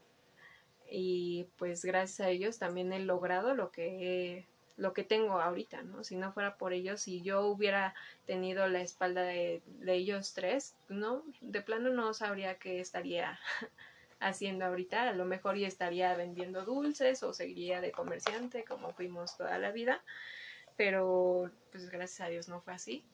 y 0.90 1.46
pues 1.58 1.84
gracias 1.84 2.26
a 2.26 2.28
ellos 2.28 2.58
también 2.58 2.92
he 2.92 2.98
logrado 2.98 3.54
lo 3.54 3.70
que 3.70 4.46
lo 4.76 4.92
que 4.92 5.04
tengo 5.04 5.40
ahorita, 5.40 5.82
¿no? 5.82 6.04
Si 6.04 6.16
no 6.16 6.32
fuera 6.32 6.56
por 6.56 6.72
ellos, 6.72 7.00
si 7.00 7.22
yo 7.22 7.46
hubiera 7.46 7.94
tenido 8.26 8.66
la 8.68 8.80
espalda 8.80 9.22
de, 9.22 9.62
de 9.66 9.94
ellos 9.94 10.32
tres, 10.34 10.74
no, 10.88 11.22
de 11.40 11.60
plano 11.62 11.90
no 11.90 12.14
sabría 12.14 12.58
qué 12.58 12.80
estaría 12.80 13.38
haciendo 14.20 14.64
ahorita, 14.64 15.08
a 15.08 15.12
lo 15.12 15.24
mejor 15.24 15.56
ya 15.56 15.68
estaría 15.68 16.14
vendiendo 16.16 16.64
dulces 16.64 17.22
o 17.22 17.32
seguiría 17.32 17.80
de 17.80 17.92
comerciante 17.92 18.64
como 18.64 18.92
fuimos 18.92 19.36
toda 19.36 19.58
la 19.58 19.72
vida, 19.72 20.02
pero 20.76 21.50
pues 21.70 21.90
gracias 21.90 22.20
a 22.20 22.30
Dios 22.30 22.48
no 22.48 22.60
fue 22.60 22.72
así. 22.74 23.04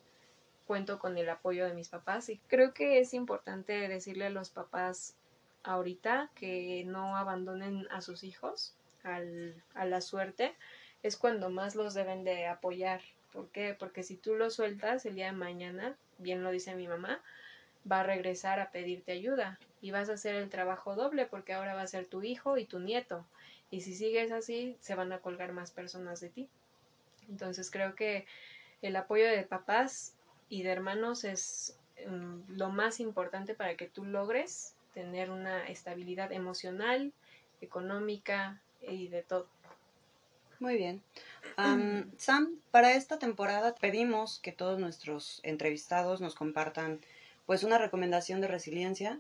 Cuento 0.67 0.99
con 0.99 1.17
el 1.17 1.29
apoyo 1.31 1.65
de 1.65 1.73
mis 1.73 1.89
papás 1.89 2.29
y 2.29 2.39
creo 2.47 2.75
que 2.75 3.01
es 3.01 3.15
importante 3.15 3.89
decirle 3.89 4.27
a 4.27 4.31
los 4.31 4.51
papás 4.51 5.17
ahorita 5.63 6.31
que 6.35 6.85
no 6.87 7.17
abandonen 7.17 7.87
a 7.91 8.03
sus 8.03 8.23
hijos 8.23 8.77
al, 9.03 9.63
a 9.75 9.87
la 9.87 10.01
suerte, 10.01 10.55
es 11.03 11.17
cuando 11.17 11.51
más 11.51 11.75
los 11.75 11.95
deben 11.95 12.25
de 12.25 12.47
apoyar. 12.47 13.01
¿Por 13.33 13.49
qué? 13.51 13.77
Porque 13.79 14.03
si 14.03 14.17
tú 14.17 14.35
los 14.35 14.55
sueltas 14.55 15.05
el 15.07 15.15
día 15.15 15.27
de 15.27 15.33
mañana, 15.33 15.97
bien 16.19 16.43
lo 16.43 16.51
dice 16.51 16.75
mi 16.75 16.89
mamá, 16.89 17.21
va 17.91 18.01
a 18.01 18.05
regresar 18.05 18.61
a 18.61 18.71
pedirte 18.71 19.13
ayuda 19.13 19.59
y 19.81 19.91
vas 19.91 20.09
a 20.09 20.15
hacer 20.15 20.35
el 20.35 20.51
trabajo 20.51 20.95
doble 20.95 21.27
porque 21.27 21.53
ahora 21.53 21.75
va 21.75 21.83
a 21.83 21.87
ser 21.87 22.07
tu 22.07 22.23
hijo 22.23 22.59
y 22.59 22.65
tu 22.65 22.81
nieto. 22.81 23.25
Y 23.71 23.83
si 23.83 23.95
sigues 23.95 24.33
así, 24.33 24.77
se 24.81 24.95
van 24.95 25.13
a 25.13 25.19
colgar 25.19 25.53
más 25.53 25.71
personas 25.71 26.21
de 26.21 26.31
ti. 26.31 26.49
Entonces 27.29 27.71
creo 27.71 27.95
que 27.95 28.27
el 28.83 28.97
apoyo 28.97 29.27
de 29.27 29.43
papás 29.43 30.15
y 30.49 30.63
de 30.63 30.71
hermanos 30.71 31.25
es 31.25 31.77
mm, 32.07 32.57
lo 32.57 32.71
más 32.71 33.01
importante 33.01 33.55
para 33.55 33.77
que 33.77 33.87
tú 33.87 34.05
logres 34.05 34.75
tener 34.95 35.31
una 35.31 35.67
estabilidad 35.69 36.33
emocional, 36.33 37.13
económica 37.61 38.61
y 38.81 39.09
de 39.09 39.23
todo. 39.23 39.49
Muy 40.61 40.77
bien. 40.77 41.03
Sam, 42.19 42.61
para 42.71 42.95
esta 42.95 43.19
temporada 43.19 43.75
pedimos 43.75 44.39
que 44.41 44.53
todos 44.53 44.79
nuestros 44.79 45.41
entrevistados 45.43 46.21
nos 46.21 46.35
compartan 46.35 47.01
pues 47.47 47.65
una 47.65 47.79
recomendación 47.79 48.41
de 48.41 48.49
resiliencia 48.49 49.19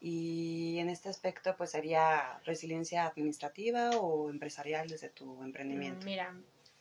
y 0.00 0.78
en 0.78 0.88
este 0.88 1.08
aspecto 1.08 1.54
pues 1.56 1.70
sería 1.70 2.40
resiliencia 2.44 3.06
administrativa 3.06 3.90
o 3.90 4.30
empresarial 4.30 4.88
desde 4.88 5.10
tu 5.10 5.42
emprendimiento. 5.42 6.06
Mira, 6.06 6.34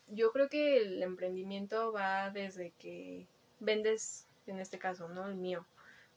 yo 0.07 0.31
creo 0.31 0.49
que 0.49 0.77
el 0.77 1.03
emprendimiento 1.03 1.91
va 1.91 2.29
desde 2.29 2.71
que 2.79 3.27
vendes, 3.59 4.25
en 4.47 4.59
este 4.59 4.79
caso, 4.79 5.09
¿no? 5.09 5.27
El 5.27 5.35
mío. 5.35 5.65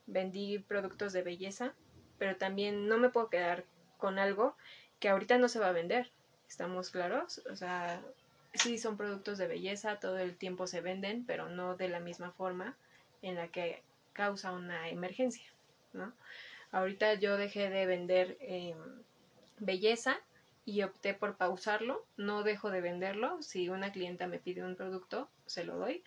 Vendí 0.07 0.59
productos 0.61 1.13
de 1.13 1.23
belleza, 1.23 1.75
pero 2.19 2.37
también 2.37 2.89
no 2.89 2.99
me 2.99 3.11
puedo 3.11 3.29
quedar 3.29 3.65
con 3.99 4.19
algo 4.19 4.57
que 5.01 5.09
ahorita 5.09 5.39
no 5.39 5.49
se 5.49 5.59
va 5.59 5.69
a 5.69 5.73
vender. 5.73 6.11
¿Estamos 6.53 6.91
claros? 6.91 7.41
O 7.51 7.57
sea, 7.57 7.99
sí 8.53 8.77
son 8.77 8.99
productos 8.99 9.39
de 9.39 9.47
belleza, 9.47 9.99
todo 9.99 10.19
el 10.19 10.37
tiempo 10.37 10.67
se 10.67 10.83
venden, 10.83 11.25
pero 11.25 11.49
no 11.49 11.77
de 11.79 11.89
la 11.89 11.99
misma 11.99 12.31
forma 12.33 12.77
en 13.23 13.37
la 13.37 13.49
que 13.49 13.83
causa 14.13 14.53
una 14.53 14.91
emergencia, 14.91 15.51
¿no? 15.95 16.13
Ahorita 16.71 17.15
yo 17.15 17.39
dejé 17.39 17.71
de 17.71 17.87
vender 17.87 18.37
em, 18.41 18.77
belleza 19.61 20.21
y 20.67 20.83
opté 20.83 21.15
por 21.15 21.39
pausarlo, 21.39 22.05
no 22.19 22.43
dejo 22.43 22.71
de 22.71 22.83
venderlo, 22.83 23.41
si 23.41 23.71
una 23.71 23.91
clienta 23.91 24.27
me 24.27 24.39
pide 24.39 24.63
un 24.63 24.77
producto, 24.77 25.31
se 25.47 25.65
lo 25.65 25.79
doy, 25.79 26.05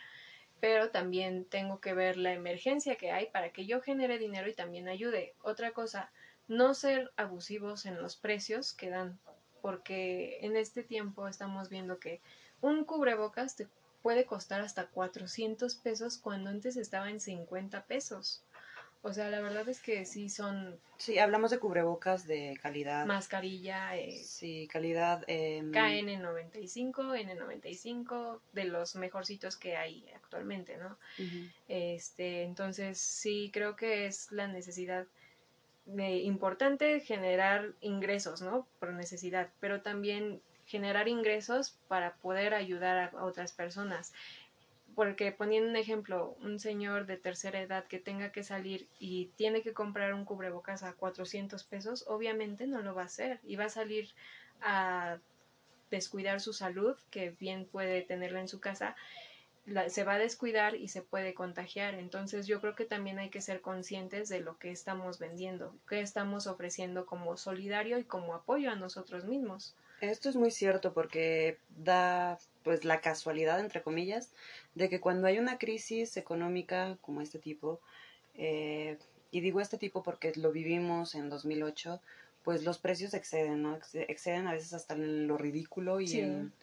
pero 0.59 0.91
también 0.91 1.45
tengo 1.45 1.79
que 1.79 1.95
ver 1.95 2.17
la 2.17 2.33
emergencia 2.33 2.97
que 2.97 3.11
hay 3.11 3.31
para 3.31 3.49
que 3.49 3.65
yo 3.65 3.81
genere 3.81 4.19
dinero 4.19 4.47
y 4.47 4.53
también 4.53 4.89
ayude. 4.89 5.33
Otra 5.41 5.71
cosa, 5.71 6.11
no 6.47 6.75
ser 6.75 7.11
abusivos 7.17 7.87
en 7.87 7.99
los 7.99 8.15
precios 8.15 8.73
que 8.73 8.91
dan, 8.91 9.17
porque 9.65 10.37
en 10.41 10.55
este 10.55 10.83
tiempo 10.83 11.27
estamos 11.27 11.69
viendo 11.69 11.97
que 11.97 12.21
un 12.61 12.85
cubrebocas 12.85 13.55
te 13.55 13.67
puede 14.03 14.25
costar 14.25 14.61
hasta 14.61 14.85
400 14.85 15.73
pesos 15.73 16.19
cuando 16.19 16.51
antes 16.51 16.77
estaba 16.77 17.09
en 17.09 17.19
50 17.19 17.83
pesos. 17.85 18.43
O 19.01 19.11
sea, 19.11 19.27
la 19.31 19.41
verdad 19.41 19.67
es 19.67 19.81
que 19.81 20.05
sí 20.05 20.29
son... 20.29 20.79
Sí, 20.99 21.17
hablamos 21.17 21.49
de 21.49 21.57
cubrebocas 21.57 22.27
de 22.27 22.59
calidad. 22.61 23.07
Mascarilla. 23.07 23.97
Eh, 23.97 24.11
sí, 24.11 24.69
calidad... 24.71 25.23
Eh, 25.25 25.63
KN95, 25.63 26.93
N95, 26.93 28.39
de 28.53 28.65
los 28.65 28.95
mejorcitos 28.95 29.55
que 29.55 29.77
hay 29.77 30.05
actualmente, 30.13 30.77
¿no? 30.77 30.95
este, 31.67 32.43
entonces, 32.43 32.99
sí, 32.99 33.49
creo 33.51 33.75
que 33.75 34.05
es 34.05 34.31
la 34.31 34.45
necesidad 34.45 35.07
importante 35.87 36.99
generar 36.99 37.73
ingresos, 37.81 38.41
¿no? 38.41 38.67
Por 38.79 38.93
necesidad, 38.93 39.49
pero 39.59 39.81
también 39.81 40.41
generar 40.65 41.07
ingresos 41.07 41.77
para 41.87 42.15
poder 42.15 42.53
ayudar 42.53 43.11
a 43.15 43.25
otras 43.25 43.51
personas. 43.53 44.13
Porque 44.95 45.31
poniendo 45.31 45.69
un 45.69 45.75
ejemplo, 45.75 46.37
un 46.41 46.59
señor 46.59 47.05
de 47.05 47.17
tercera 47.17 47.61
edad 47.61 47.85
que 47.85 47.99
tenga 47.99 48.31
que 48.31 48.43
salir 48.43 48.87
y 48.99 49.27
tiene 49.35 49.61
que 49.61 49.73
comprar 49.73 50.13
un 50.13 50.25
cubrebocas 50.25 50.83
a 50.83 50.93
400 50.93 51.63
pesos, 51.65 52.05
obviamente 52.07 52.65
no 52.65 52.81
lo 52.81 52.95
va 52.95 53.03
a 53.03 53.05
hacer 53.05 53.39
y 53.43 53.57
va 53.57 53.65
a 53.65 53.69
salir 53.69 54.09
a 54.61 55.17
descuidar 55.91 56.39
su 56.41 56.53
salud, 56.53 56.95
que 57.11 57.31
bien 57.31 57.65
puede 57.65 58.01
tenerla 58.01 58.39
en 58.39 58.47
su 58.47 58.59
casa, 58.59 58.95
se 59.87 60.03
va 60.03 60.13
a 60.13 60.19
descuidar 60.19 60.75
y 60.75 60.89
se 60.89 61.01
puede 61.01 61.33
contagiar. 61.33 61.95
Entonces 61.95 62.47
yo 62.47 62.61
creo 62.61 62.75
que 62.75 62.85
también 62.85 63.19
hay 63.19 63.29
que 63.29 63.41
ser 63.41 63.61
conscientes 63.61 64.29
de 64.29 64.39
lo 64.39 64.57
que 64.57 64.71
estamos 64.71 65.19
vendiendo, 65.19 65.75
que 65.89 66.01
estamos 66.01 66.47
ofreciendo 66.47 67.05
como 67.05 67.35
solidario 67.37 67.97
y 67.97 68.03
como 68.03 68.35
apoyo 68.35 68.71
a 68.71 68.75
nosotros 68.75 69.25
mismos. 69.25 69.75
Esto 70.01 70.29
es 70.29 70.35
muy 70.35 70.51
cierto 70.51 70.93
porque 70.93 71.57
da 71.69 72.37
pues 72.63 72.83
la 72.83 73.01
casualidad, 73.01 73.59
entre 73.59 73.81
comillas, 73.81 74.31
de 74.75 74.89
que 74.89 74.99
cuando 74.99 75.27
hay 75.27 75.39
una 75.39 75.57
crisis 75.57 76.17
económica 76.17 76.97
como 77.01 77.21
este 77.21 77.39
tipo, 77.39 77.79
eh, 78.35 78.97
y 79.31 79.41
digo 79.41 79.61
este 79.61 79.77
tipo 79.77 80.03
porque 80.03 80.33
lo 80.35 80.51
vivimos 80.51 81.15
en 81.15 81.29
2008, 81.29 82.01
pues 82.43 82.63
los 82.63 82.77
precios 82.77 83.13
exceden, 83.13 83.63
¿no? 83.63 83.79
Exceden 83.93 84.47
a 84.47 84.53
veces 84.53 84.73
hasta 84.73 84.93
en 84.93 85.27
lo 85.27 85.37
ridículo 85.37 86.01
y 86.01 86.19
en 86.19 86.53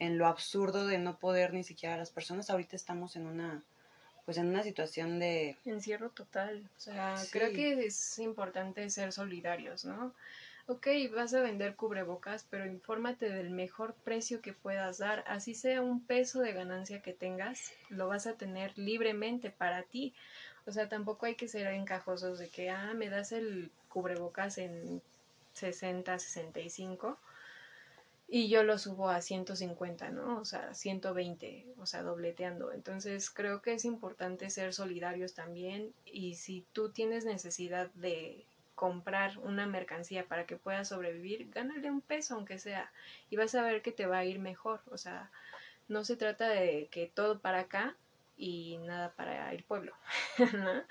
en 0.00 0.18
lo 0.18 0.26
absurdo 0.26 0.86
de 0.86 0.98
no 0.98 1.18
poder 1.18 1.54
ni 1.54 1.62
siquiera 1.62 1.96
las 1.96 2.10
personas. 2.10 2.50
Ahorita 2.50 2.74
estamos 2.74 3.14
en 3.14 3.26
una 3.26 3.62
pues 4.24 4.38
en 4.38 4.46
una 4.46 4.62
situación 4.62 5.18
de 5.18 5.56
encierro 5.64 6.10
total. 6.10 6.62
O 6.76 6.80
sea, 6.80 7.16
creo 7.32 7.52
que 7.52 7.86
es 7.86 8.18
importante 8.18 8.88
ser 8.90 9.12
solidarios, 9.12 9.84
¿no? 9.84 10.12
Ok, 10.66 10.86
vas 11.12 11.34
a 11.34 11.40
vender 11.40 11.74
cubrebocas, 11.74 12.46
pero 12.48 12.64
infórmate 12.64 13.28
del 13.28 13.50
mejor 13.50 13.94
precio 14.04 14.40
que 14.40 14.52
puedas 14.52 14.98
dar. 14.98 15.24
Así 15.26 15.54
sea 15.54 15.82
un 15.82 16.00
peso 16.00 16.40
de 16.40 16.52
ganancia 16.52 17.02
que 17.02 17.12
tengas, 17.12 17.72
lo 17.88 18.06
vas 18.06 18.28
a 18.28 18.34
tener 18.34 18.76
libremente 18.78 19.50
para 19.50 19.82
ti. 19.82 20.14
O 20.66 20.70
sea, 20.70 20.88
tampoco 20.88 21.26
hay 21.26 21.34
que 21.34 21.48
ser 21.48 21.66
encajosos 21.66 22.38
de 22.38 22.48
que, 22.48 22.70
ah, 22.70 22.94
me 22.94 23.08
das 23.08 23.32
el 23.32 23.70
cubrebocas 23.88 24.58
en 24.58 25.02
60, 25.54 26.18
65 26.20 27.18
y 28.32 28.48
yo 28.48 28.62
lo 28.62 28.78
subo 28.78 29.10
a 29.10 29.20
150, 29.20 30.10
¿no? 30.10 30.38
O 30.38 30.44
sea, 30.44 30.72
120, 30.72 31.66
o 31.78 31.86
sea, 31.86 32.02
dobleteando. 32.02 32.72
Entonces 32.72 33.28
creo 33.28 33.60
que 33.60 33.72
es 33.74 33.84
importante 33.84 34.50
ser 34.50 34.72
solidarios 34.72 35.34
también 35.34 35.92
y 36.04 36.36
si 36.36 36.64
tú 36.72 36.92
tienes 36.92 37.24
necesidad 37.24 37.90
de 37.94 38.46
comprar 38.76 39.36
una 39.38 39.66
mercancía 39.66 40.28
para 40.28 40.46
que 40.46 40.56
puedas 40.56 40.88
sobrevivir, 40.88 41.50
gánale 41.50 41.90
un 41.90 42.00
peso 42.00 42.36
aunque 42.36 42.60
sea 42.60 42.92
y 43.30 43.36
vas 43.36 43.54
a 43.56 43.62
ver 43.62 43.82
que 43.82 43.90
te 43.90 44.06
va 44.06 44.18
a 44.18 44.24
ir 44.24 44.38
mejor. 44.38 44.80
O 44.92 44.96
sea, 44.96 45.32
no 45.88 46.04
se 46.04 46.16
trata 46.16 46.48
de 46.48 46.88
que 46.92 47.10
todo 47.12 47.40
para 47.40 47.58
acá 47.58 47.96
y 48.36 48.78
nada 48.78 49.12
para 49.16 49.52
el 49.52 49.64
pueblo, 49.64 49.92
¿no? 50.54 50.84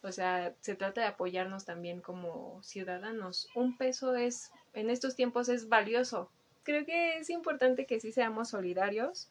O 0.00 0.10
sea, 0.10 0.54
se 0.60 0.74
trata 0.74 1.02
de 1.02 1.08
apoyarnos 1.08 1.66
también 1.66 2.00
como 2.00 2.62
ciudadanos. 2.62 3.50
Un 3.54 3.76
peso 3.76 4.14
es, 4.14 4.52
en 4.72 4.88
estos 4.88 5.16
tiempos 5.16 5.50
es 5.50 5.68
valioso, 5.68 6.30
creo 6.68 6.84
que 6.84 7.16
es 7.16 7.30
importante 7.30 7.86
que 7.86 7.98
sí 7.98 8.12
seamos 8.12 8.50
solidarios, 8.50 9.30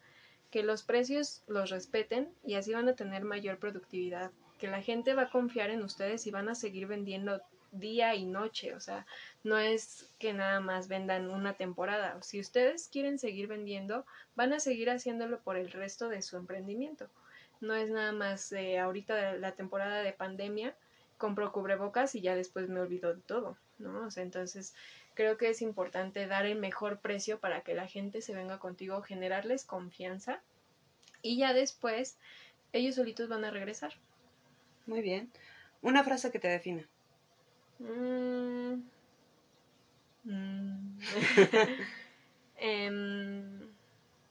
que 0.49 0.63
los 0.63 0.81
precios 0.81 1.43
los 1.45 1.69
respeten 1.69 2.33
y 2.43 2.55
así 2.55 2.73
van 2.73 2.89
a 2.89 2.95
tener 2.95 3.25
mayor 3.25 3.59
productividad, 3.59 4.31
que 4.57 4.67
la 4.67 4.81
gente 4.81 5.13
va 5.13 5.23
a 5.23 5.29
confiar 5.29 5.69
en 5.69 5.83
ustedes 5.83 6.25
y 6.25 6.31
van 6.31 6.49
a 6.49 6.55
seguir 6.55 6.87
vendiendo 6.87 7.39
día 7.71 8.15
y 8.15 8.25
noche, 8.25 8.73
o 8.73 8.79
sea, 8.79 9.05
no 9.43 9.59
es 9.59 10.11
que 10.17 10.33
nada 10.33 10.59
más 10.61 10.87
vendan 10.87 11.29
una 11.29 11.53
temporada, 11.53 12.19
si 12.23 12.39
ustedes 12.39 12.87
quieren 12.87 13.19
seguir 13.19 13.45
vendiendo, 13.45 14.03
van 14.35 14.51
a 14.53 14.59
seguir 14.59 14.89
haciéndolo 14.89 15.39
por 15.41 15.57
el 15.57 15.69
resto 15.69 16.09
de 16.09 16.23
su 16.23 16.37
emprendimiento. 16.37 17.07
No 17.61 17.75
es 17.75 17.91
nada 17.91 18.13
más 18.13 18.51
eh, 18.51 18.79
ahorita 18.79 19.33
la 19.33 19.51
temporada 19.51 20.01
de 20.01 20.11
pandemia, 20.11 20.75
compro 21.19 21.51
cubrebocas 21.51 22.15
y 22.15 22.21
ya 22.21 22.35
después 22.35 22.67
me 22.67 22.79
olvido 22.79 23.13
de 23.13 23.21
todo, 23.21 23.57
¿no? 23.77 24.07
O 24.07 24.09
sea, 24.09 24.23
entonces 24.23 24.73
creo 25.17 25.35
que 25.35 25.49
es 25.49 25.63
importante 25.63 26.27
dar 26.27 26.45
el 26.45 26.59
mejor 26.59 26.99
precio 26.99 27.39
para 27.39 27.61
que 27.61 27.73
la 27.73 27.87
gente 27.87 28.21
se 28.21 28.35
venga 28.35 28.59
contigo, 28.59 29.01
generarles 29.01 29.65
confianza 29.65 30.43
y 31.23 31.37
ya 31.37 31.53
después 31.53 32.19
ellos 32.71 32.93
solitos 32.93 33.27
van 33.27 33.43
a 33.43 33.49
regresar. 33.49 33.93
Muy 34.85 35.01
bien. 35.01 35.31
Una 35.81 36.03
frase 36.03 36.31
que 36.31 36.37
te 36.37 36.47
defina. 36.49 36.87
Mm. 37.79 38.83
Mm. 40.23 40.99
Em, 42.59 43.71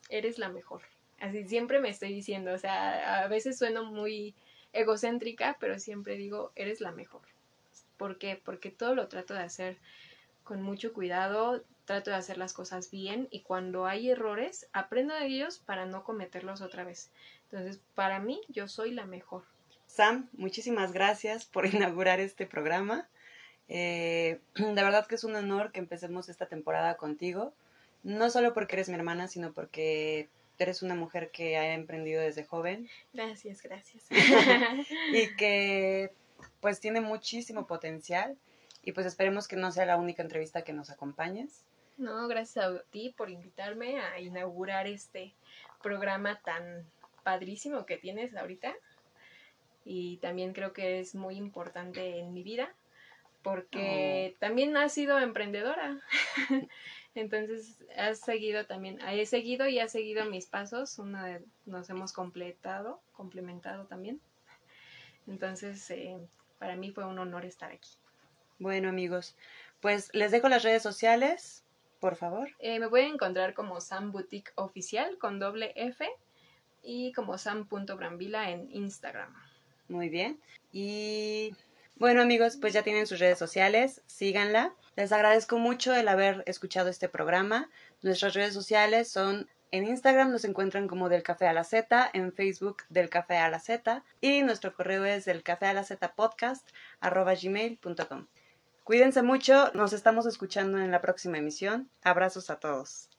eres 0.08 0.38
la 0.38 0.50
mejor. 0.50 0.82
Así 1.18 1.48
siempre 1.48 1.80
me 1.80 1.88
estoy 1.88 2.12
diciendo, 2.12 2.52
o 2.52 2.58
sea, 2.58 3.24
a 3.24 3.28
veces 3.28 3.58
sueno 3.58 3.84
muy 3.84 4.34
egocéntrica, 4.72 5.56
pero 5.58 5.80
siempre 5.80 6.16
digo, 6.16 6.52
eres 6.54 6.80
la 6.80 6.92
mejor. 6.92 7.22
¿Por 7.96 8.18
qué? 8.18 8.40
Porque 8.44 8.70
todo 8.70 8.94
lo 8.94 9.08
trato 9.08 9.34
de 9.34 9.40
hacer 9.40 9.78
con 10.46 10.62
mucho 10.62 10.94
cuidado, 10.94 11.62
trato 11.84 12.10
de 12.10 12.16
hacer 12.16 12.38
las 12.38 12.52
cosas 12.52 12.90
bien 12.90 13.28
y 13.30 13.40
cuando 13.40 13.86
hay 13.86 14.10
errores, 14.10 14.68
aprendo 14.72 15.12
de 15.14 15.26
ellos 15.26 15.58
para 15.58 15.86
no 15.86 16.04
cometerlos 16.04 16.62
otra 16.62 16.84
vez. 16.84 17.10
Entonces, 17.50 17.80
para 17.94 18.20
mí, 18.20 18.40
yo 18.48 18.68
soy 18.68 18.92
la 18.92 19.06
mejor. 19.06 19.42
Sam, 19.88 20.28
muchísimas 20.32 20.92
gracias 20.92 21.44
por 21.44 21.66
inaugurar 21.74 22.20
este 22.20 22.46
programa. 22.46 23.08
Eh, 23.68 24.38
de 24.54 24.82
verdad 24.82 25.06
que 25.06 25.16
es 25.16 25.24
un 25.24 25.34
honor 25.34 25.72
que 25.72 25.80
empecemos 25.80 26.28
esta 26.28 26.46
temporada 26.46 26.96
contigo. 26.96 27.52
no 28.04 28.30
solo 28.30 28.54
porque 28.54 28.76
eres 28.76 28.88
mi 28.88 28.94
hermana, 28.94 29.26
sino 29.26 29.52
porque 29.52 30.28
eres 30.58 30.82
una 30.82 30.94
mujer 30.94 31.30
que 31.32 31.56
ha 31.56 31.74
emprendido 31.74 32.22
desde 32.22 32.44
joven. 32.44 32.88
Gracias, 33.12 33.62
gracias. 33.62 34.04
y 35.12 35.34
que 35.36 36.12
pues 36.60 36.78
tiene 36.78 37.00
muchísimo 37.00 37.66
potencial 37.66 38.36
y 38.86 38.92
pues 38.92 39.04
esperemos 39.04 39.48
que 39.48 39.56
no 39.56 39.72
sea 39.72 39.84
la 39.84 39.96
única 39.96 40.22
entrevista 40.22 40.62
que 40.62 40.72
nos 40.72 40.90
acompañes. 40.90 41.64
No, 41.98 42.28
gracias 42.28 42.64
a 42.64 42.82
ti 42.84 43.12
por 43.16 43.30
invitarme 43.30 43.98
a 43.98 44.20
inaugurar 44.20 44.86
este 44.86 45.34
programa 45.82 46.40
tan 46.42 46.86
padrísimo 47.24 47.84
que 47.84 47.96
tienes 47.96 48.36
ahorita. 48.36 48.72
Y 49.84 50.18
también 50.18 50.52
creo 50.52 50.72
que 50.72 51.00
es 51.00 51.16
muy 51.16 51.34
importante 51.34 52.20
en 52.20 52.32
mi 52.32 52.44
vida 52.44 52.72
porque 53.42 54.34
oh. 54.34 54.38
también 54.38 54.76
has 54.76 54.92
sido 54.92 55.18
emprendedora. 55.18 56.00
Entonces, 57.16 57.82
has 57.96 58.20
seguido 58.20 58.66
también, 58.66 59.00
he 59.00 59.26
seguido 59.26 59.66
y 59.66 59.80
has 59.80 59.90
seguido 59.90 60.26
mis 60.26 60.46
pasos, 60.46 61.00
una 61.00 61.40
nos 61.64 61.90
hemos 61.90 62.12
completado, 62.12 63.00
complementado 63.14 63.86
también. 63.86 64.20
Entonces, 65.26 65.90
eh, 65.90 66.18
para 66.60 66.76
mí 66.76 66.92
fue 66.92 67.04
un 67.04 67.18
honor 67.18 67.44
estar 67.44 67.72
aquí. 67.72 67.90
Bueno, 68.58 68.88
amigos, 68.88 69.36
pues 69.80 70.10
les 70.14 70.30
dejo 70.30 70.48
las 70.48 70.62
redes 70.62 70.82
sociales, 70.82 71.64
por 72.00 72.16
favor. 72.16 72.48
Eh, 72.58 72.78
me 72.78 72.88
pueden 72.88 73.14
encontrar 73.14 73.54
como 73.54 73.80
Sam 73.80 74.12
Boutique 74.12 74.52
Oficial 74.54 75.18
con 75.18 75.38
doble 75.38 75.72
F 75.76 76.08
y 76.82 77.12
como 77.12 77.36
sam.brambila 77.36 78.50
en 78.50 78.68
Instagram. 78.70 79.34
Muy 79.88 80.08
bien. 80.08 80.40
Y 80.72 81.54
bueno, 81.96 82.22
amigos, 82.22 82.56
pues 82.56 82.72
ya 82.72 82.82
tienen 82.82 83.06
sus 83.06 83.18
redes 83.18 83.38
sociales, 83.38 84.02
síganla. 84.06 84.74
Les 84.96 85.12
agradezco 85.12 85.58
mucho 85.58 85.94
el 85.94 86.08
haber 86.08 86.42
escuchado 86.46 86.88
este 86.88 87.08
programa. 87.08 87.68
Nuestras 88.02 88.34
redes 88.34 88.54
sociales 88.54 89.08
son 89.08 89.48
en 89.72 89.84
Instagram 89.84 90.30
nos 90.30 90.44
encuentran 90.44 90.86
como 90.86 91.08
del 91.08 91.24
café 91.24 91.48
a 91.48 91.52
la 91.52 91.64
Z, 91.64 92.10
en 92.12 92.32
Facebook 92.32 92.84
del 92.88 93.10
café 93.10 93.36
a 93.38 93.50
la 93.50 93.58
Z 93.58 94.04
y 94.20 94.42
nuestro 94.42 94.72
correo 94.74 95.04
es 95.04 95.24
del 95.24 95.42
café 95.42 95.66
a 95.66 95.74
la 95.74 95.82
Z 95.82 96.14
podcast 96.14 96.66
arroba 97.00 97.34
gmail.com. 97.34 98.26
Cuídense 98.86 99.24
mucho, 99.24 99.72
nos 99.74 99.92
estamos 99.92 100.26
escuchando 100.26 100.78
en 100.78 100.92
la 100.92 101.00
próxima 101.00 101.38
emisión. 101.38 101.90
Abrazos 102.02 102.50
a 102.50 102.60
todos. 102.60 103.10